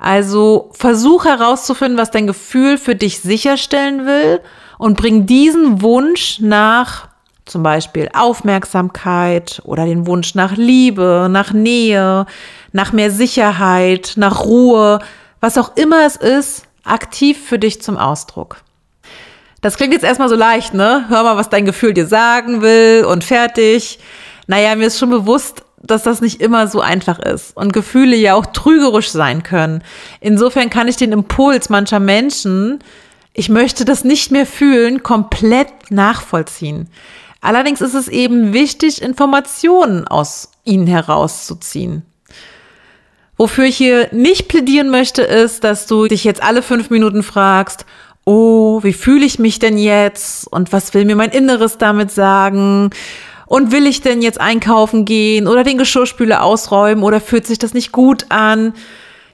Also 0.03 0.69
versuch 0.73 1.23
herauszufinden, 1.23 1.97
was 1.97 2.11
dein 2.11 2.27
Gefühl 2.27 2.77
für 2.77 2.93
dich 2.93 3.21
sicherstellen 3.21 4.05
will 4.05 4.41
und 4.77 4.97
bring 4.97 5.25
diesen 5.25 5.81
Wunsch 5.81 6.41
nach 6.41 7.07
zum 7.45 7.63
Beispiel 7.63 8.09
Aufmerksamkeit 8.13 9.61
oder 9.63 9.85
den 9.85 10.05
Wunsch 10.05 10.35
nach 10.35 10.57
Liebe, 10.57 11.29
nach 11.31 11.53
Nähe, 11.53 12.25
nach 12.73 12.91
mehr 12.91 13.11
Sicherheit, 13.11 14.15
nach 14.17 14.43
Ruhe, 14.43 14.99
was 15.39 15.57
auch 15.57 15.77
immer 15.77 16.05
es 16.05 16.17
ist, 16.17 16.63
aktiv 16.83 17.37
für 17.41 17.57
dich 17.57 17.81
zum 17.81 17.95
Ausdruck. 17.95 18.57
Das 19.61 19.77
klingt 19.77 19.93
jetzt 19.93 20.03
erstmal 20.03 20.27
so 20.27 20.35
leicht, 20.35 20.73
ne? 20.73 21.05
Hör 21.07 21.23
mal, 21.23 21.37
was 21.37 21.47
dein 21.47 21.63
Gefühl 21.63 21.93
dir 21.93 22.07
sagen 22.07 22.61
will 22.61 23.05
und 23.05 23.23
fertig. 23.23 23.99
Naja, 24.47 24.75
mir 24.75 24.87
ist 24.87 24.99
schon 24.99 25.11
bewusst, 25.11 25.63
dass 25.83 26.03
das 26.03 26.21
nicht 26.21 26.41
immer 26.41 26.67
so 26.67 26.79
einfach 26.79 27.19
ist 27.19 27.55
und 27.55 27.73
Gefühle 27.73 28.15
ja 28.15 28.35
auch 28.35 28.47
trügerisch 28.47 29.09
sein 29.09 29.43
können. 29.43 29.83
Insofern 30.21 30.69
kann 30.69 30.87
ich 30.87 30.95
den 30.95 31.11
Impuls 31.11 31.69
mancher 31.69 31.99
Menschen, 31.99 32.79
ich 33.33 33.49
möchte 33.49 33.83
das 33.83 34.03
nicht 34.03 34.31
mehr 34.31 34.45
fühlen, 34.45 35.03
komplett 35.03 35.91
nachvollziehen. 35.91 36.87
Allerdings 37.41 37.81
ist 37.81 37.95
es 37.95 38.07
eben 38.07 38.53
wichtig, 38.53 39.01
Informationen 39.01 40.07
aus 40.07 40.51
ihnen 40.63 40.87
herauszuziehen. 40.87 42.03
Wofür 43.35 43.65
ich 43.65 43.75
hier 43.75 44.07
nicht 44.11 44.47
plädieren 44.47 44.89
möchte, 44.89 45.23
ist, 45.23 45.63
dass 45.63 45.87
du 45.87 46.07
dich 46.07 46.23
jetzt 46.23 46.41
alle 46.41 46.61
fünf 46.61 46.89
Minuten 46.91 47.23
fragst, 47.23 47.85
oh, 48.25 48.81
wie 48.83 48.93
fühle 48.93 49.25
ich 49.25 49.39
mich 49.39 49.59
denn 49.59 49.77
jetzt? 49.77 50.47
Und 50.47 50.71
was 50.71 50.93
will 50.93 51.03
mir 51.03 51.15
mein 51.15 51.31
Inneres 51.31 51.77
damit 51.77 52.11
sagen? 52.11 52.91
Und 53.53 53.71
will 53.71 53.85
ich 53.85 54.01
denn 54.01 54.23
jetzt 54.23 54.41
einkaufen 54.41 55.05
gehen 55.05 55.47
oder 55.47 55.63
den 55.63 55.77
Geschirrspüler 55.77 56.41
ausräumen 56.41 57.03
oder 57.03 57.21
fühlt 57.21 57.45
sich 57.45 57.59
das 57.59 57.75
nicht 57.75 57.91
gut 57.91 58.25
an? 58.29 58.73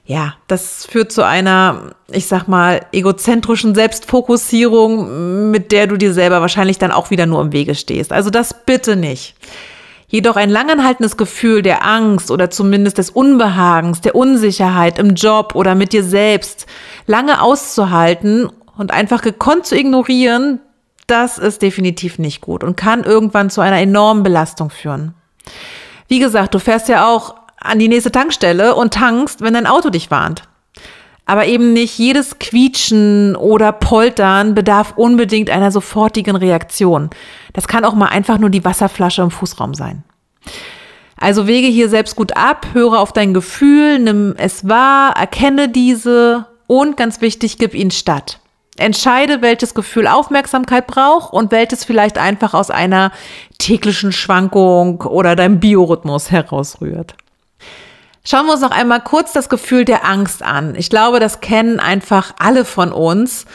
Ja, 0.04 0.34
das 0.46 0.84
führt 0.84 1.10
zu 1.10 1.24
einer, 1.24 1.94
ich 2.12 2.26
sag 2.26 2.46
mal, 2.46 2.82
egozentrischen 2.92 3.74
Selbstfokussierung, 3.74 5.50
mit 5.50 5.72
der 5.72 5.86
du 5.86 5.96
dir 5.96 6.12
selber 6.12 6.42
wahrscheinlich 6.42 6.76
dann 6.76 6.90
auch 6.90 7.08
wieder 7.08 7.24
nur 7.24 7.40
im 7.40 7.52
Wege 7.52 7.74
stehst. 7.74 8.12
Also 8.12 8.28
das 8.28 8.54
bitte 8.66 8.94
nicht. 8.94 9.36
Jedoch 10.06 10.36
ein 10.36 10.50
langanhaltendes 10.50 11.16
Gefühl 11.16 11.62
der 11.62 11.86
Angst 11.86 12.30
oder 12.30 12.50
zumindest 12.50 12.98
des 12.98 13.08
Unbehagens, 13.08 14.02
der 14.02 14.14
Unsicherheit 14.14 14.98
im 14.98 15.14
Job 15.14 15.54
oder 15.54 15.74
mit 15.74 15.94
dir 15.94 16.04
selbst 16.04 16.66
lange 17.06 17.40
auszuhalten 17.40 18.50
und 18.76 18.90
einfach 18.90 19.22
gekonnt 19.22 19.64
zu 19.64 19.78
ignorieren, 19.78 20.60
das 21.10 21.38
ist 21.38 21.62
definitiv 21.62 22.18
nicht 22.18 22.40
gut 22.40 22.64
und 22.64 22.76
kann 22.76 23.04
irgendwann 23.04 23.50
zu 23.50 23.60
einer 23.60 23.78
enormen 23.78 24.22
Belastung 24.22 24.70
führen. 24.70 25.14
Wie 26.08 26.18
gesagt, 26.18 26.54
du 26.54 26.58
fährst 26.58 26.88
ja 26.88 27.08
auch 27.08 27.34
an 27.56 27.78
die 27.78 27.88
nächste 27.88 28.12
Tankstelle 28.12 28.74
und 28.74 28.94
tankst, 28.94 29.42
wenn 29.42 29.54
dein 29.54 29.66
Auto 29.66 29.90
dich 29.90 30.10
warnt. 30.10 30.44
Aber 31.26 31.46
eben 31.46 31.72
nicht 31.72 31.98
jedes 31.98 32.38
Quietschen 32.38 33.36
oder 33.36 33.70
Poltern 33.70 34.54
bedarf 34.54 34.94
unbedingt 34.96 35.50
einer 35.50 35.70
sofortigen 35.70 36.34
Reaktion. 36.34 37.10
Das 37.52 37.68
kann 37.68 37.84
auch 37.84 37.94
mal 37.94 38.08
einfach 38.08 38.38
nur 38.38 38.50
die 38.50 38.64
Wasserflasche 38.64 39.22
im 39.22 39.30
Fußraum 39.30 39.74
sein. 39.74 40.02
Also 41.16 41.46
wege 41.46 41.68
hier 41.68 41.88
selbst 41.88 42.16
gut 42.16 42.36
ab, 42.36 42.68
höre 42.72 42.98
auf 42.98 43.12
dein 43.12 43.34
Gefühl, 43.34 43.98
nimm 43.98 44.34
es 44.38 44.66
wahr, 44.66 45.14
erkenne 45.16 45.68
diese 45.68 46.46
und 46.66 46.96
ganz 46.96 47.20
wichtig, 47.20 47.58
gib 47.58 47.74
ihnen 47.74 47.90
statt. 47.90 48.40
Entscheide, 48.76 49.42
welches 49.42 49.74
Gefühl 49.74 50.06
Aufmerksamkeit 50.06 50.86
braucht 50.86 51.32
und 51.32 51.50
welches 51.50 51.84
vielleicht 51.84 52.18
einfach 52.18 52.54
aus 52.54 52.70
einer 52.70 53.12
täglichen 53.58 54.12
Schwankung 54.12 55.02
oder 55.02 55.36
deinem 55.36 55.60
Biorhythmus 55.60 56.30
herausrührt. 56.30 57.14
Schauen 58.24 58.46
wir 58.46 58.52
uns 58.52 58.60
noch 58.60 58.70
einmal 58.70 59.00
kurz 59.00 59.32
das 59.32 59.48
Gefühl 59.48 59.84
der 59.84 60.04
Angst 60.06 60.42
an. 60.42 60.74
Ich 60.76 60.90
glaube, 60.90 61.20
das 61.20 61.40
kennen 61.40 61.80
einfach 61.80 62.34
alle 62.38 62.64
von 62.64 62.92
uns. 62.92 63.46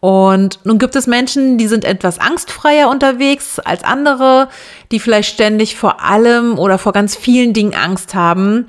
Und 0.00 0.60
nun 0.64 0.78
gibt 0.78 0.96
es 0.96 1.06
Menschen, 1.06 1.58
die 1.58 1.66
sind 1.66 1.84
etwas 1.84 2.18
angstfreier 2.18 2.88
unterwegs 2.88 3.58
als 3.58 3.84
andere, 3.84 4.48
die 4.92 5.00
vielleicht 5.00 5.34
ständig 5.34 5.76
vor 5.76 6.02
allem 6.02 6.58
oder 6.58 6.78
vor 6.78 6.92
ganz 6.92 7.16
vielen 7.16 7.52
Dingen 7.52 7.74
Angst 7.74 8.14
haben. 8.14 8.66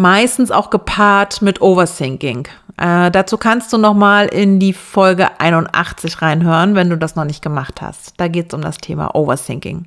Meistens 0.00 0.50
auch 0.50 0.70
gepaart 0.70 1.42
mit 1.42 1.60
Overthinking. 1.60 2.48
Äh, 2.78 3.10
dazu 3.10 3.36
kannst 3.36 3.70
du 3.70 3.76
nochmal 3.76 4.28
in 4.28 4.58
die 4.58 4.72
Folge 4.72 5.38
81 5.38 6.22
reinhören, 6.22 6.74
wenn 6.74 6.88
du 6.88 6.96
das 6.96 7.16
noch 7.16 7.26
nicht 7.26 7.42
gemacht 7.42 7.82
hast. 7.82 8.14
Da 8.16 8.26
geht 8.28 8.46
es 8.48 8.54
um 8.54 8.62
das 8.62 8.78
Thema 8.78 9.14
Overthinking. 9.14 9.84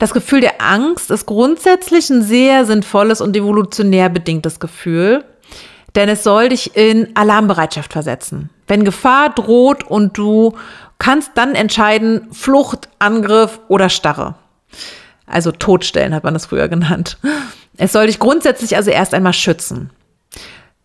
Das 0.00 0.12
Gefühl 0.12 0.40
der 0.40 0.60
Angst 0.60 1.12
ist 1.12 1.26
grundsätzlich 1.26 2.10
ein 2.10 2.22
sehr 2.22 2.64
sinnvolles 2.64 3.20
und 3.20 3.36
evolutionär 3.36 4.08
bedingtes 4.08 4.58
Gefühl, 4.58 5.22
denn 5.94 6.08
es 6.08 6.24
soll 6.24 6.48
dich 6.48 6.74
in 6.74 7.14
Alarmbereitschaft 7.14 7.92
versetzen. 7.92 8.50
Wenn 8.66 8.82
Gefahr 8.82 9.30
droht 9.30 9.84
und 9.84 10.18
du 10.18 10.54
kannst 10.98 11.30
dann 11.36 11.54
entscheiden, 11.54 12.26
Flucht, 12.32 12.88
Angriff 12.98 13.60
oder 13.68 13.88
Starre. 13.88 14.34
Also 15.26 15.52
Todstellen 15.52 16.12
hat 16.12 16.24
man 16.24 16.34
das 16.34 16.46
früher 16.46 16.66
genannt. 16.66 17.18
Es 17.80 17.92
soll 17.92 18.08
dich 18.08 18.18
grundsätzlich 18.18 18.76
also 18.76 18.90
erst 18.90 19.14
einmal 19.14 19.32
schützen. 19.32 19.88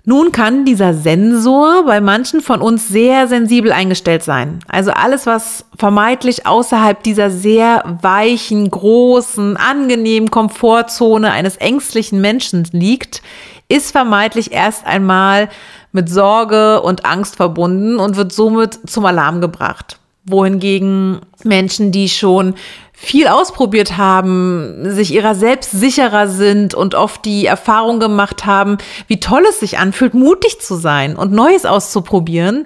Nun 0.05 0.31
kann 0.31 0.63
dieser 0.63 0.93
Sensor 0.93 1.83
bei 1.85 1.99
manchen 1.99 2.39
von 2.39 2.61
uns 2.61 2.87
sehr 2.87 3.27
sensibel 3.27 3.73
eingestellt 3.73 4.23
sein. 4.23 4.59
Also 4.69 4.91
alles, 4.91 5.25
was 5.25 5.65
vermeintlich 5.77 6.45
außerhalb 6.45 7.03
dieser 7.03 7.31
sehr 7.31 7.97
weichen, 8.01 8.71
großen, 8.71 9.57
angenehmen 9.57 10.31
Komfortzone 10.31 11.31
eines 11.31 11.57
ängstlichen 11.57 12.21
Menschen 12.21 12.65
liegt, 12.71 13.21
ist 13.67 13.91
vermeintlich 13.91 14.53
erst 14.53 14.85
einmal 14.85 15.49
mit 15.91 16.07
Sorge 16.07 16.81
und 16.81 17.05
Angst 17.05 17.35
verbunden 17.35 17.97
und 17.97 18.15
wird 18.15 18.31
somit 18.31 18.79
zum 18.89 19.05
Alarm 19.05 19.41
gebracht. 19.41 19.97
Wohingegen 20.23 21.19
Menschen, 21.43 21.91
die 21.91 22.07
schon 22.07 22.55
viel 22.95 23.27
ausprobiert 23.27 23.97
haben, 23.97 24.89
sich 24.89 25.13
ihrer 25.13 25.35
selbst 25.35 25.71
sicherer 25.71 26.27
sind 26.27 26.73
und 26.73 26.95
oft 26.95 27.25
die 27.25 27.45
Erfahrung 27.45 27.99
gemacht 27.99 28.45
haben, 28.45 28.77
wie 29.07 29.19
toll 29.19 29.43
es 29.49 29.59
sich 29.59 29.77
anfühlt, 29.77 30.13
mutig 30.13 30.61
zu 30.61 30.75
sein 30.75 31.15
und 31.15 31.31
Neues 31.31 31.65
auszuprobieren, 31.65 32.65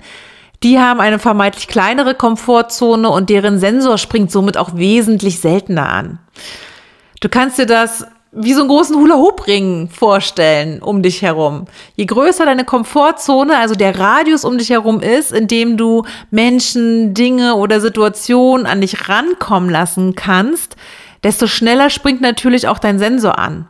Die 0.64 0.78
haben 0.78 1.00
eine 1.00 1.20
vermeintlich 1.20 1.68
kleinere 1.68 2.16
Komfortzone 2.16 3.10
und 3.10 3.30
deren 3.30 3.60
Sensor 3.60 3.98
springt 3.98 4.32
somit 4.32 4.58
auch 4.58 4.76
wesentlich 4.76 5.40
seltener 5.40 5.88
an. 5.88 6.20
Du 7.22 7.30
kannst 7.30 7.58
dir 7.60 7.66
das 7.66 8.06
wie 8.32 8.54
so 8.54 8.62
einen 8.62 8.70
großen 8.70 8.96
Hula-Hoop-Ring 8.96 9.90
vorstellen 9.90 10.82
um 10.82 11.02
dich 11.02 11.22
herum. 11.22 11.66
Je 11.96 12.06
größer 12.06 12.46
deine 12.46 12.64
Komfortzone, 12.64 13.58
also 13.58 13.76
der 13.76 13.98
Radius 13.98 14.46
um 14.46 14.58
dich 14.58 14.70
herum 14.70 15.02
ist, 15.02 15.32
in 15.32 15.48
dem 15.48 15.78
du 15.78 16.04
Menschen, 16.30 17.14
Dinge 17.14 17.56
oder 17.56 17.82
Situationen 17.82 18.68
an 18.68 18.82
dich 18.82 19.10
rankommen 19.10 19.70
lassen 19.70 20.16
kannst, 20.16 20.76
desto 21.24 21.48
schneller 21.48 21.90
springt 21.90 22.22
natürlich 22.22 22.68
auch 22.68 22.80
dein 22.80 23.00
Sensor 23.00 23.40
an. 23.40 23.68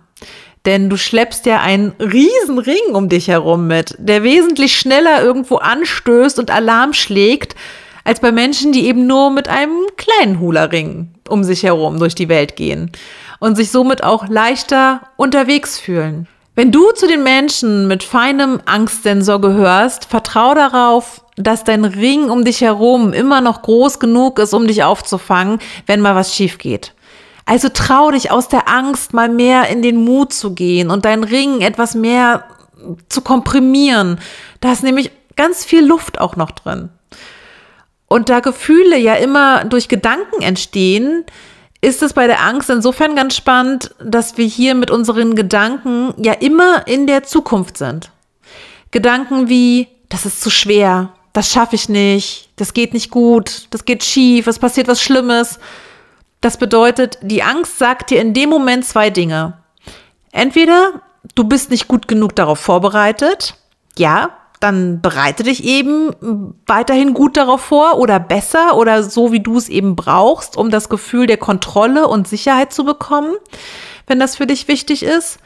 Denn 0.66 0.90
du 0.90 0.98
schleppst 0.98 1.46
ja 1.46 1.62
einen 1.62 1.94
riesen 2.00 2.60
Ring 2.60 2.94
um 2.94 3.08
dich 3.08 3.30
herum 3.30 3.68
mit, 3.68 3.96
der 3.98 4.24
wesentlich 4.24 4.78
schneller 4.78 5.24
irgendwo 5.24 5.56
anstößt 5.56 6.38
und 6.38 6.52
Alarm 6.52 6.92
schlägt, 6.92 7.56
als 8.04 8.20
bei 8.20 8.32
Menschen, 8.32 8.72
die 8.72 8.86
eben 8.86 9.08
nur 9.08 9.32
mit 9.32 9.48
einem 9.48 9.88
kleinen 9.98 10.40
Hula-Ring 10.40 11.14
um 11.28 11.44
sich 11.44 11.64
herum 11.64 12.00
durch 12.00 12.16
die 12.16 12.30
Welt 12.30 12.56
gehen 12.56 12.92
und 13.40 13.56
sich 13.56 13.72
somit 13.72 14.04
auch 14.04 14.28
leichter 14.28 15.02
unterwegs 15.16 15.80
fühlen. 15.80 16.28
Wenn 16.56 16.72
du 16.72 16.92
zu 16.92 17.08
den 17.08 17.24
Menschen 17.24 17.88
mit 17.88 18.04
feinem 18.04 18.60
Angstsensor 18.66 19.40
gehörst, 19.40 20.06
vertrau 20.06 20.54
darauf, 20.54 21.24
dass 21.38 21.64
dein 21.64 21.86
Ring 21.86 22.30
um 22.30 22.44
dich 22.44 22.62
herum 22.62 23.14
immer 23.14 23.40
noch 23.40 23.62
groß 23.62 24.00
genug 24.00 24.40
ist, 24.40 24.54
um 24.54 24.68
dich 24.68 24.84
aufzufangen, 24.84 25.60
wenn 25.86 26.02
mal 26.02 26.16
was 26.16 26.36
schief 26.36 26.58
geht. 26.58 26.94
Also 27.46 27.70
trau 27.70 28.12
dich 28.12 28.30
aus 28.30 28.50
der 28.50 28.68
Angst 28.68 29.14
mal 29.14 29.30
mehr 29.30 29.70
in 29.70 29.82
den 29.82 30.04
Mut 30.04 30.34
zu 30.34 30.54
gehen 30.54 30.90
und 30.92 31.06
deinen 31.06 31.24
Ring 31.24 31.62
etwas 31.62 31.96
mehr 31.96 32.44
zu 33.08 33.22
komprimieren. 33.22 34.20
Da 34.60 34.72
ist 34.72 34.84
nämlich 34.84 35.12
ganz 35.36 35.64
viel 35.64 35.86
Luft 35.86 36.20
auch 36.20 36.36
noch 36.36 36.52
drin. 36.52 36.90
Und 38.10 38.28
da 38.28 38.42
Gefühle 38.42 38.98
ja 38.98 39.16
immer 39.16 39.64
durch 39.64 39.88
Gedanken 39.88 40.42
entstehen, 40.42 41.24
ist 41.80 42.02
es 42.04 42.14
bei 42.14 42.28
der 42.28 42.44
Angst 42.44 42.70
insofern 42.70 43.16
ganz 43.16 43.36
spannend, 43.36 43.96
dass 44.04 44.38
wir 44.38 44.46
hier 44.46 44.76
mit 44.76 44.92
unseren 44.92 45.36
Gedanken 45.36 46.14
ja 46.18 46.34
immer 46.34 46.88
in 46.88 47.08
der 47.08 47.24
Zukunft 47.24 47.78
sind. 47.78 48.12
Gedanken 48.92 49.48
wie, 49.48 49.88
das 50.10 50.26
ist 50.26 50.42
zu 50.42 50.50
schwer, 50.50 51.14
das 51.34 51.50
schaffe 51.50 51.76
ich 51.76 51.88
nicht, 51.88 52.50
das 52.56 52.74
geht 52.74 52.94
nicht 52.94 53.12
gut, 53.12 53.68
das 53.70 53.86
geht 53.86 54.04
schief, 54.04 54.48
es 54.48 54.60
passiert 54.60 54.88
was 54.88 55.02
Schlimmes. 55.02 55.60
Das 56.42 56.58
bedeutet, 56.58 57.20
die 57.22 57.44
Angst 57.44 57.78
sagt 57.78 58.10
dir 58.10 58.20
in 58.20 58.34
dem 58.34 58.50
Moment 58.50 58.86
zwei 58.86 59.10
Dinge. 59.10 59.60
Entweder 60.32 61.02
du 61.36 61.44
bist 61.44 61.70
nicht 61.70 61.88
gut 61.88 62.08
genug 62.08 62.36
darauf 62.36 62.60
vorbereitet, 62.60 63.56
ja, 63.98 64.32
dann 64.60 65.02
bereite 65.02 65.44
dich 65.44 65.64
eben 65.64 66.56
weiterhin 66.66 67.14
gut 67.14 67.38
darauf 67.38 67.62
vor 67.62 67.98
oder 67.98 68.20
besser 68.20 68.76
oder 68.78 69.04
so, 69.04 69.32
wie 69.32 69.40
du 69.40 69.58
es 69.58 69.70
eben 69.70 69.96
brauchst, 69.96 70.58
um 70.58 70.70
das 70.70 70.90
Gefühl 70.90 71.28
der 71.28 71.38
Kontrolle 71.38 72.08
und 72.08 72.28
Sicherheit 72.28 72.74
zu 72.74 72.84
bekommen, 72.84 73.36
wenn 74.08 74.20
das 74.20 74.36
für 74.36 74.48
dich 74.48 74.68
wichtig 74.68 75.04
ist. 75.04 75.40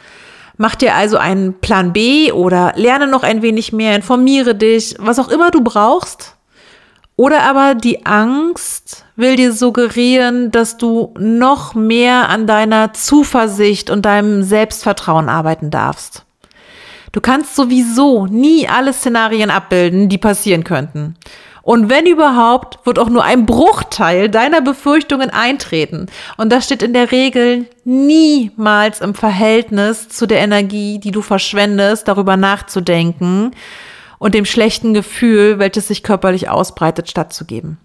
Mach 0.58 0.76
dir 0.76 0.96
also 0.96 1.18
einen 1.18 1.60
Plan 1.60 1.94
B 1.94 2.32
oder 2.32 2.74
lerne 2.76 3.08
noch 3.08 3.24
ein 3.24 3.42
wenig 3.42 3.74
mehr, 3.74 3.96
informiere 3.96 4.56
dich, 4.56 4.96
was 5.00 5.20
auch 5.20 5.30
immer 5.30 5.52
du 5.52 5.62
brauchst. 5.62 6.36
Oder 7.16 7.44
aber 7.44 7.76
die 7.76 8.06
Angst 8.08 9.06
will 9.16 9.36
dir 9.36 9.54
suggerieren, 9.54 10.50
dass 10.50 10.78
du 10.78 11.14
noch 11.20 11.76
mehr 11.76 12.30
an 12.30 12.48
deiner 12.48 12.94
Zuversicht 12.94 13.92
und 13.92 14.04
deinem 14.04 14.42
Selbstvertrauen 14.42 15.30
arbeiten 15.30 15.70
darfst. 15.70 16.23
Du 17.14 17.22
kannst 17.22 17.56
sowieso 17.56 18.26
nie 18.26 18.68
alle 18.68 18.92
Szenarien 18.92 19.52
abbilden, 19.52 20.10
die 20.10 20.18
passieren 20.18 20.64
könnten. 20.64 21.16
Und 21.62 21.88
wenn 21.88 22.08
überhaupt, 22.08 22.86
wird 22.86 23.00
auch 23.00 23.08
nur 23.08 23.24
ein 23.24 23.46
Bruchteil 23.46 24.30
deiner 24.30 24.62
Befürchtungen 24.62 25.30
eintreten. 25.30 26.08
Und 26.38 26.52
das 26.52 26.66
steht 26.66 26.84
in 26.84 26.92
der 26.92 27.12
Regel 27.12 27.68
niemals 27.86 29.00
im 29.00 29.14
Verhältnis 29.14 30.10
zu 30.10 30.26
der 30.26 30.40
Energie, 30.40 31.00
die 31.00 31.12
du 31.12 31.22
verschwendest, 31.22 32.08
darüber 32.08 32.36
nachzudenken 32.36 33.52
und 34.18 34.34
dem 34.34 34.46
schlechten 34.46 34.94
Gefühl, 34.94 35.60
welches 35.60 35.88
sich 35.88 36.02
körperlich 36.04 36.50
ausbreitet, 36.50 37.10
stattzugeben. 37.10 37.78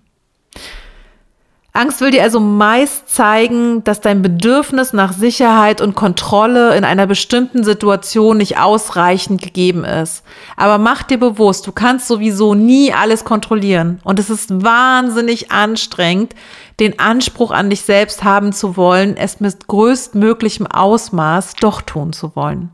Angst 1.75 2.01
will 2.01 2.11
dir 2.11 2.23
also 2.23 2.41
meist 2.41 3.09
zeigen, 3.09 3.85
dass 3.85 4.01
dein 4.01 4.23
Bedürfnis 4.23 4.93
nach 4.93 5.13
Sicherheit 5.13 5.81
und 5.81 5.95
Kontrolle 5.95 6.75
in 6.77 6.83
einer 6.83 7.07
bestimmten 7.07 7.63
Situation 7.63 8.39
nicht 8.39 8.59
ausreichend 8.59 9.43
gegeben 9.43 9.85
ist. 9.85 10.25
Aber 10.57 10.79
mach 10.79 11.05
dir 11.05 11.19
bewusst, 11.19 11.67
du 11.67 11.73
kannst 11.73 12.09
sowieso 12.09 12.55
nie 12.55 12.93
alles 12.93 13.25
kontrollieren. 13.25 14.01
Und 14.03 14.19
es 14.19 14.29
ist 14.29 14.65
wahnsinnig 14.65 15.53
anstrengend, 15.53 16.35
den 16.81 16.99
Anspruch 16.99 17.51
an 17.51 17.71
dich 17.71 17.83
selbst 17.83 18.25
haben 18.25 18.53
zu 18.53 18.77
wollen, 18.77 19.17
es 19.17 19.39
mit 19.39 19.69
größtmöglichem 19.69 20.67
Ausmaß 20.67 21.55
doch 21.61 21.83
tun 21.83 22.13
zu 22.13 22.35
wollen. 22.35 22.71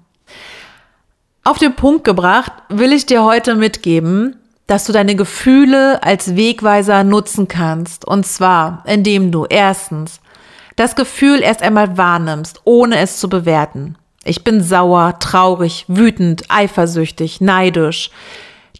Auf 1.42 1.58
den 1.58 1.74
Punkt 1.74 2.04
gebracht 2.04 2.52
will 2.70 2.92
ich 2.92 3.04
dir 3.04 3.22
heute 3.22 3.54
mitgeben, 3.54 4.36
dass 4.66 4.84
du 4.84 4.92
deine 4.92 5.14
Gefühle 5.14 6.02
als 6.02 6.36
Wegweiser 6.36 7.04
nutzen 7.04 7.48
kannst. 7.48 8.04
Und 8.06 8.26
zwar, 8.26 8.82
indem 8.86 9.30
du 9.30 9.44
erstens 9.44 10.20
das 10.76 10.96
Gefühl 10.96 11.40
erst 11.40 11.62
einmal 11.62 11.96
wahrnimmst, 11.96 12.62
ohne 12.64 12.98
es 12.98 13.18
zu 13.18 13.28
bewerten. 13.28 13.96
Ich 14.24 14.42
bin 14.42 14.62
sauer, 14.62 15.18
traurig, 15.18 15.84
wütend, 15.86 16.44
eifersüchtig, 16.48 17.40
neidisch. 17.40 18.10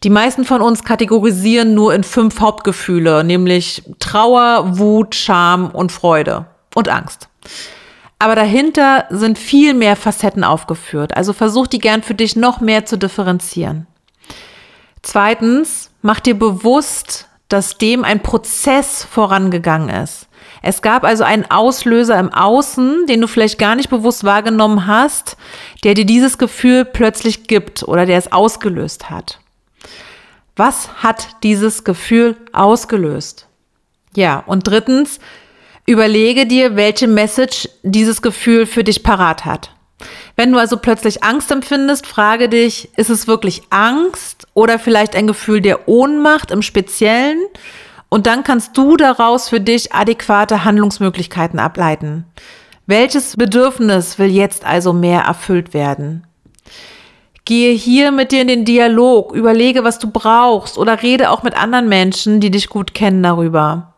Die 0.03 0.09
meisten 0.09 0.43
von 0.43 0.61
uns 0.61 0.83
kategorisieren 0.83 1.73
nur 1.73 1.93
in 1.93 2.03
fünf 2.03 2.39
Hauptgefühle, 2.39 3.23
nämlich 3.23 3.83
Trauer, 3.99 4.77
Wut, 4.77 5.15
Scham 5.15 5.69
und 5.69 5.91
Freude 5.91 6.45
und 6.73 6.89
Angst. 6.89 7.29
Aber 8.19 8.35
dahinter 8.35 9.05
sind 9.09 9.37
viel 9.37 9.73
mehr 9.73 9.95
Facetten 9.95 10.43
aufgeführt. 10.43 11.15
Also 11.15 11.31
versuch 11.33 11.67
die 11.67 11.79
gern 11.79 12.01
für 12.01 12.15
dich 12.15 12.35
noch 12.35 12.59
mehr 12.59 12.85
zu 12.85 12.97
differenzieren. 12.97 13.87
Zweitens, 15.05 15.91
mach 16.01 16.19
dir 16.19 16.33
bewusst, 16.33 17.27
dass 17.47 17.77
dem 17.77 18.03
ein 18.03 18.23
Prozess 18.23 19.03
vorangegangen 19.03 19.89
ist. 19.89 20.27
Es 20.63 20.81
gab 20.81 21.03
also 21.03 21.23
einen 21.23 21.45
Auslöser 21.51 22.19
im 22.19 22.33
Außen, 22.33 23.05
den 23.05 23.21
du 23.21 23.27
vielleicht 23.27 23.59
gar 23.59 23.75
nicht 23.75 23.91
bewusst 23.91 24.23
wahrgenommen 24.23 24.87
hast, 24.87 25.37
der 25.83 25.93
dir 25.93 26.05
dieses 26.05 26.39
Gefühl 26.39 26.85
plötzlich 26.85 27.45
gibt 27.45 27.83
oder 27.83 28.07
der 28.07 28.17
es 28.17 28.31
ausgelöst 28.31 29.11
hat. 29.11 29.39
Was 30.55 30.89
hat 31.03 31.27
dieses 31.43 31.83
Gefühl 31.83 32.35
ausgelöst? 32.51 33.47
Ja, 34.15 34.43
und 34.47 34.67
drittens, 34.67 35.19
überlege 35.85 36.47
dir, 36.47 36.75
welche 36.75 37.07
Message 37.07 37.69
dieses 37.83 38.23
Gefühl 38.23 38.65
für 38.65 38.83
dich 38.83 39.03
parat 39.03 39.45
hat. 39.45 39.74
Wenn 40.35 40.51
du 40.51 40.57
also 40.59 40.77
plötzlich 40.77 41.23
Angst 41.23 41.49
empfindest, 41.51 42.05
frage 42.05 42.49
dich, 42.49 42.89
ist 42.97 43.09
es 43.09 43.27
wirklich 43.27 43.63
Angst 43.69 44.47
oder 44.53 44.79
vielleicht 44.79 45.15
ein 45.15 45.27
Gefühl 45.27 45.61
der 45.61 45.87
Ohnmacht 45.87 46.51
im 46.51 46.61
Speziellen? 46.61 47.39
Und 48.09 48.27
dann 48.27 48.43
kannst 48.43 48.77
du 48.77 48.97
daraus 48.97 49.49
für 49.49 49.61
dich 49.61 49.93
adäquate 49.93 50.63
Handlungsmöglichkeiten 50.63 51.59
ableiten. 51.59 52.25
Welches 52.85 53.35
Bedürfnis 53.35 54.19
will 54.19 54.29
jetzt 54.29 54.65
also 54.65 54.93
mehr 54.93 55.21
erfüllt 55.21 55.73
werden? 55.73 56.27
Gehe 57.45 57.73
hier 57.73 58.11
mit 58.11 58.31
dir 58.31 58.41
in 58.41 58.47
den 58.47 58.65
Dialog, 58.65 59.33
überlege, 59.33 59.83
was 59.83 59.99
du 59.99 60.09
brauchst 60.09 60.77
oder 60.77 61.01
rede 61.01 61.29
auch 61.29 61.43
mit 61.43 61.55
anderen 61.55 61.87
Menschen, 61.87 62.39
die 62.39 62.51
dich 62.51 62.69
gut 62.69 62.93
kennen 62.93 63.23
darüber. 63.23 63.94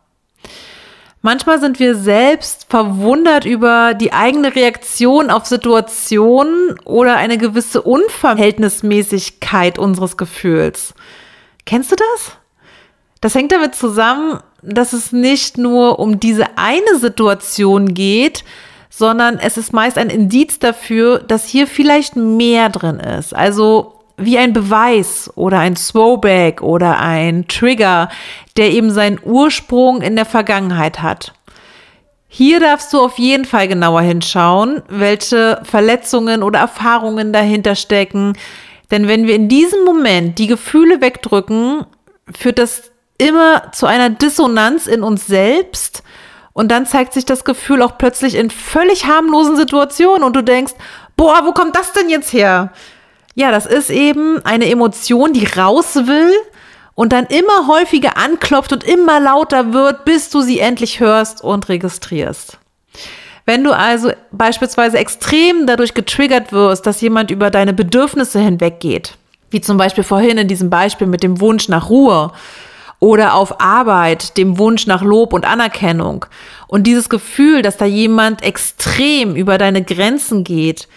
Manchmal 1.22 1.60
sind 1.60 1.80
wir 1.80 1.96
selbst 1.96 2.68
verwundert 2.70 3.46
über 3.46 3.94
die 3.94 4.14
eigene 4.14 4.56
Reaktion 4.56 5.30
auf 5.30 5.46
Situationen 5.46 6.80
oder 6.86 7.16
eine 7.18 7.38
gewisse 7.38 7.82
Unverhältnismäßigkeit 7.82 9.80
unseres 9.80 10.16
Gefühls. 10.16 10.94
Kennst 11.66 11.92
du 11.92 11.96
das? 11.96 12.38
Das 13.20 13.36
hängt 13.36 13.52
damit 13.52 13.76
zusammen, 13.76 14.40
dass 14.62 14.94
es 14.94 15.12
nicht 15.12 15.58
nur 15.58 16.00
um 16.00 16.20
diese 16.20 16.58
eine 16.58 16.98
Situation 17.00 17.94
geht, 17.94 18.44
sondern 18.90 19.38
es 19.40 19.58
ist 19.58 19.74
meist 19.74 19.98
ein 19.98 20.10
Indiz 20.10 20.60
dafür, 20.60 21.20
dass 21.20 21.46
hier 21.48 21.68
vielleicht 21.68 22.16
mehr 22.16 22.70
drin 22.70 23.00
ist. 23.00 23.36
Also 23.36 23.97
wie 24.18 24.38
ein 24.38 24.52
Beweis 24.52 25.32
oder 25.36 25.60
ein 25.60 25.76
Throwback 25.76 26.62
oder 26.62 27.00
ein 27.00 27.48
Trigger, 27.48 28.10
der 28.58 28.72
eben 28.72 28.92
seinen 28.92 29.20
Ursprung 29.24 30.02
in 30.02 30.16
der 30.16 30.26
Vergangenheit 30.26 31.02
hat. 31.02 31.34
Hier 32.28 32.60
darfst 32.60 32.92
du 32.92 33.00
auf 33.00 33.20
jeden 33.20 33.46
Fall 33.46 33.68
genauer 33.68 34.02
hinschauen, 34.02 34.82
welche 34.90 35.62
Verletzungen 35.64 36.44
oder 36.44 36.60
Erfahrungen 36.60 37.32
dahinter 37.32 37.76
stecken. 37.76 38.34
Denn 38.92 39.08
wenn 39.08 39.28
wir 39.28 39.36
in 39.36 39.50
diesem 39.50 39.86
Moment 39.86 40.40
die 40.40 40.48
Gefühle 40.48 41.00
wegdrücken, 41.00 41.86
führt 42.36 42.60
das 42.60 42.92
immer 43.18 43.72
zu 43.72 43.86
einer 43.86 44.10
Dissonanz 44.10 44.88
in 44.88 45.04
uns 45.04 45.28
selbst. 45.28 46.04
Und 46.54 46.70
dann 46.70 46.86
zeigt 46.88 47.14
sich 47.14 47.26
das 47.26 47.46
Gefühl 47.46 47.82
auch 47.84 47.98
plötzlich 47.98 48.36
in 48.36 48.50
völlig 48.50 49.06
harmlosen 49.06 49.56
Situationen 49.56 50.24
und 50.24 50.36
du 50.36 50.44
denkst, 50.44 50.74
boah, 51.16 51.42
wo 51.46 51.54
kommt 51.54 51.76
das 51.76 51.94
denn 51.94 52.10
jetzt 52.10 52.34
her? 52.34 52.72
Ja, 53.40 53.52
das 53.52 53.68
ist 53.68 53.92
eben 53.92 54.44
eine 54.46 54.68
Emotion, 54.68 55.32
die 55.32 55.46
raus 55.46 55.94
will 55.94 56.32
und 56.96 57.14
dann 57.14 57.28
immer 57.28 57.68
häufiger 57.68 58.18
anklopft 58.18 58.74
und 58.74 58.84
immer 58.84 59.20
lauter 59.20 59.74
wird, 59.74 60.06
bis 60.06 60.32
du 60.32 60.42
sie 60.42 60.58
endlich 60.58 61.00
hörst 61.00 61.44
und 61.44 61.70
registrierst. 61.70 62.58
Wenn 63.46 63.64
du 63.64 63.78
also 63.78 64.10
beispielsweise 64.32 64.98
extrem 64.98 65.68
dadurch 65.68 65.94
getriggert 65.94 66.52
wirst, 66.52 66.88
dass 66.88 67.00
jemand 67.00 67.30
über 67.30 67.52
deine 67.52 67.74
Bedürfnisse 67.74 68.40
hinweggeht, 68.40 69.14
wie 69.52 69.62
zum 69.62 69.78
Beispiel 69.78 70.04
vorhin 70.04 70.40
in 70.40 70.48
diesem 70.48 70.72
Beispiel 70.72 71.06
mit 71.06 71.22
dem 71.22 71.40
Wunsch 71.40 71.70
nach 71.70 71.92
Ruhe 71.92 72.32
oder 72.98 73.36
auf 73.36 73.62
Arbeit, 73.62 74.36
dem 74.36 74.58
Wunsch 74.58 74.88
nach 74.88 75.04
Lob 75.04 75.32
und 75.34 75.46
Anerkennung 75.46 76.26
und 76.66 76.88
dieses 76.88 77.08
Gefühl, 77.08 77.62
dass 77.62 77.78
da 77.78 77.86
jemand 77.86 78.42
extrem 78.42 79.36
über 79.36 79.60
deine 79.60 79.84
Grenzen 79.84 80.44
geht, 80.44 80.88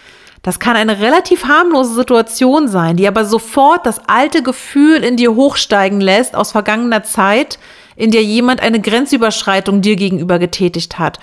das 0.41 0.59
kann 0.59 0.75
eine 0.75 0.99
relativ 0.99 1.45
harmlose 1.45 1.93
Situation 1.93 2.67
sein, 2.67 2.97
die 2.97 3.07
aber 3.07 3.25
sofort 3.25 3.85
das 3.85 4.01
alte 4.07 4.41
Gefühl 4.41 5.03
in 5.03 5.15
dir 5.15 5.35
hochsteigen 5.35 6.01
lässt 6.01 6.35
aus 6.35 6.51
vergangener 6.51 7.03
Zeit, 7.03 7.59
in 7.95 8.09
der 8.11 8.23
jemand 8.23 8.61
eine 8.61 8.81
Grenzüberschreitung 8.81 9.81
dir 9.81 9.95
gegenüber 9.95 10.39
getätigt 10.39 10.97
hat 10.97 11.19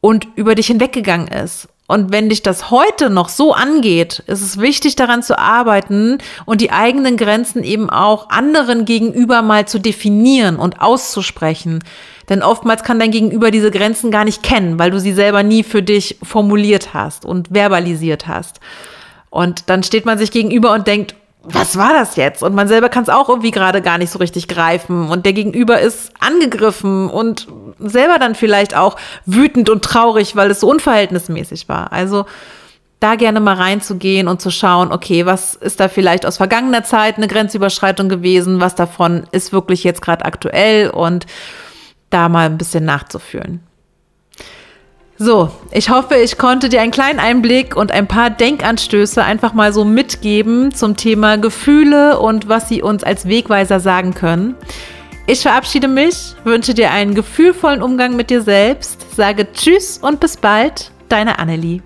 und 0.00 0.28
über 0.36 0.54
dich 0.54 0.68
hinweggegangen 0.68 1.28
ist. 1.28 1.68
Und 1.86 2.12
wenn 2.12 2.30
dich 2.30 2.42
das 2.42 2.70
heute 2.70 3.10
noch 3.10 3.28
so 3.28 3.52
angeht, 3.52 4.22
ist 4.26 4.40
es 4.40 4.58
wichtig 4.58 4.96
daran 4.96 5.22
zu 5.22 5.38
arbeiten 5.38 6.18
und 6.46 6.60
die 6.60 6.70
eigenen 6.70 7.18
Grenzen 7.18 7.62
eben 7.62 7.90
auch 7.90 8.30
anderen 8.30 8.86
gegenüber 8.86 9.42
mal 9.42 9.66
zu 9.66 9.78
definieren 9.78 10.56
und 10.56 10.80
auszusprechen. 10.80 11.84
Denn 12.28 12.42
oftmals 12.42 12.82
kann 12.82 12.98
dein 12.98 13.10
Gegenüber 13.10 13.50
diese 13.50 13.70
Grenzen 13.70 14.10
gar 14.10 14.24
nicht 14.24 14.42
kennen, 14.42 14.78
weil 14.78 14.90
du 14.90 15.00
sie 15.00 15.12
selber 15.12 15.42
nie 15.42 15.62
für 15.62 15.82
dich 15.82 16.18
formuliert 16.22 16.94
hast 16.94 17.24
und 17.24 17.48
verbalisiert 17.52 18.26
hast. 18.26 18.60
Und 19.30 19.68
dann 19.68 19.82
steht 19.82 20.06
man 20.06 20.18
sich 20.18 20.30
gegenüber 20.30 20.72
und 20.72 20.86
denkt, 20.86 21.14
was 21.42 21.76
war 21.76 21.92
das 21.92 22.16
jetzt? 22.16 22.42
Und 22.42 22.54
man 22.54 22.68
selber 22.68 22.88
kann 22.88 23.02
es 23.02 23.10
auch 23.10 23.28
irgendwie 23.28 23.50
gerade 23.50 23.82
gar 23.82 23.98
nicht 23.98 24.10
so 24.10 24.18
richtig 24.18 24.48
greifen. 24.48 25.10
Und 25.10 25.26
der 25.26 25.34
Gegenüber 25.34 25.80
ist 25.80 26.12
angegriffen 26.18 27.10
und 27.10 27.48
selber 27.78 28.18
dann 28.18 28.34
vielleicht 28.34 28.74
auch 28.74 28.96
wütend 29.26 29.68
und 29.68 29.84
traurig, 29.84 30.36
weil 30.36 30.50
es 30.50 30.60
so 30.60 30.68
unverhältnismäßig 30.68 31.68
war. 31.68 31.92
Also 31.92 32.24
da 33.00 33.16
gerne 33.16 33.40
mal 33.40 33.56
reinzugehen 33.56 34.28
und 34.28 34.40
zu 34.40 34.50
schauen, 34.50 34.90
okay, 34.90 35.26
was 35.26 35.54
ist 35.54 35.78
da 35.80 35.88
vielleicht 35.88 36.24
aus 36.24 36.38
vergangener 36.38 36.84
Zeit 36.84 37.18
eine 37.18 37.28
Grenzüberschreitung 37.28 38.08
gewesen? 38.08 38.60
Was 38.60 38.74
davon 38.74 39.24
ist 39.30 39.52
wirklich 39.52 39.84
jetzt 39.84 40.00
gerade 40.00 40.24
aktuell? 40.24 40.88
Und 40.88 41.26
da 42.14 42.28
mal 42.28 42.46
ein 42.46 42.58
bisschen 42.58 42.84
nachzufühlen. 42.84 43.60
So, 45.16 45.50
ich 45.70 45.90
hoffe, 45.90 46.16
ich 46.16 46.38
konnte 46.38 46.68
dir 46.68 46.80
einen 46.80 46.90
kleinen 46.90 47.20
Einblick 47.20 47.76
und 47.76 47.92
ein 47.92 48.08
paar 48.08 48.30
Denkanstöße 48.30 49.22
einfach 49.22 49.54
mal 49.54 49.72
so 49.72 49.84
mitgeben 49.84 50.74
zum 50.74 50.96
Thema 50.96 51.38
Gefühle 51.38 52.18
und 52.18 52.48
was 52.48 52.68
sie 52.68 52.82
uns 52.82 53.04
als 53.04 53.28
Wegweiser 53.28 53.78
sagen 53.78 54.14
können. 54.14 54.56
Ich 55.26 55.40
verabschiede 55.40 55.88
mich, 55.88 56.34
wünsche 56.42 56.74
dir 56.74 56.90
einen 56.90 57.14
gefühlvollen 57.14 57.80
Umgang 57.80 58.16
mit 58.16 58.28
dir 58.28 58.42
selbst, 58.42 59.14
sage 59.14 59.46
Tschüss 59.52 59.98
und 59.98 60.18
bis 60.20 60.36
bald, 60.36 60.90
deine 61.08 61.38
Annelie. 61.38 61.80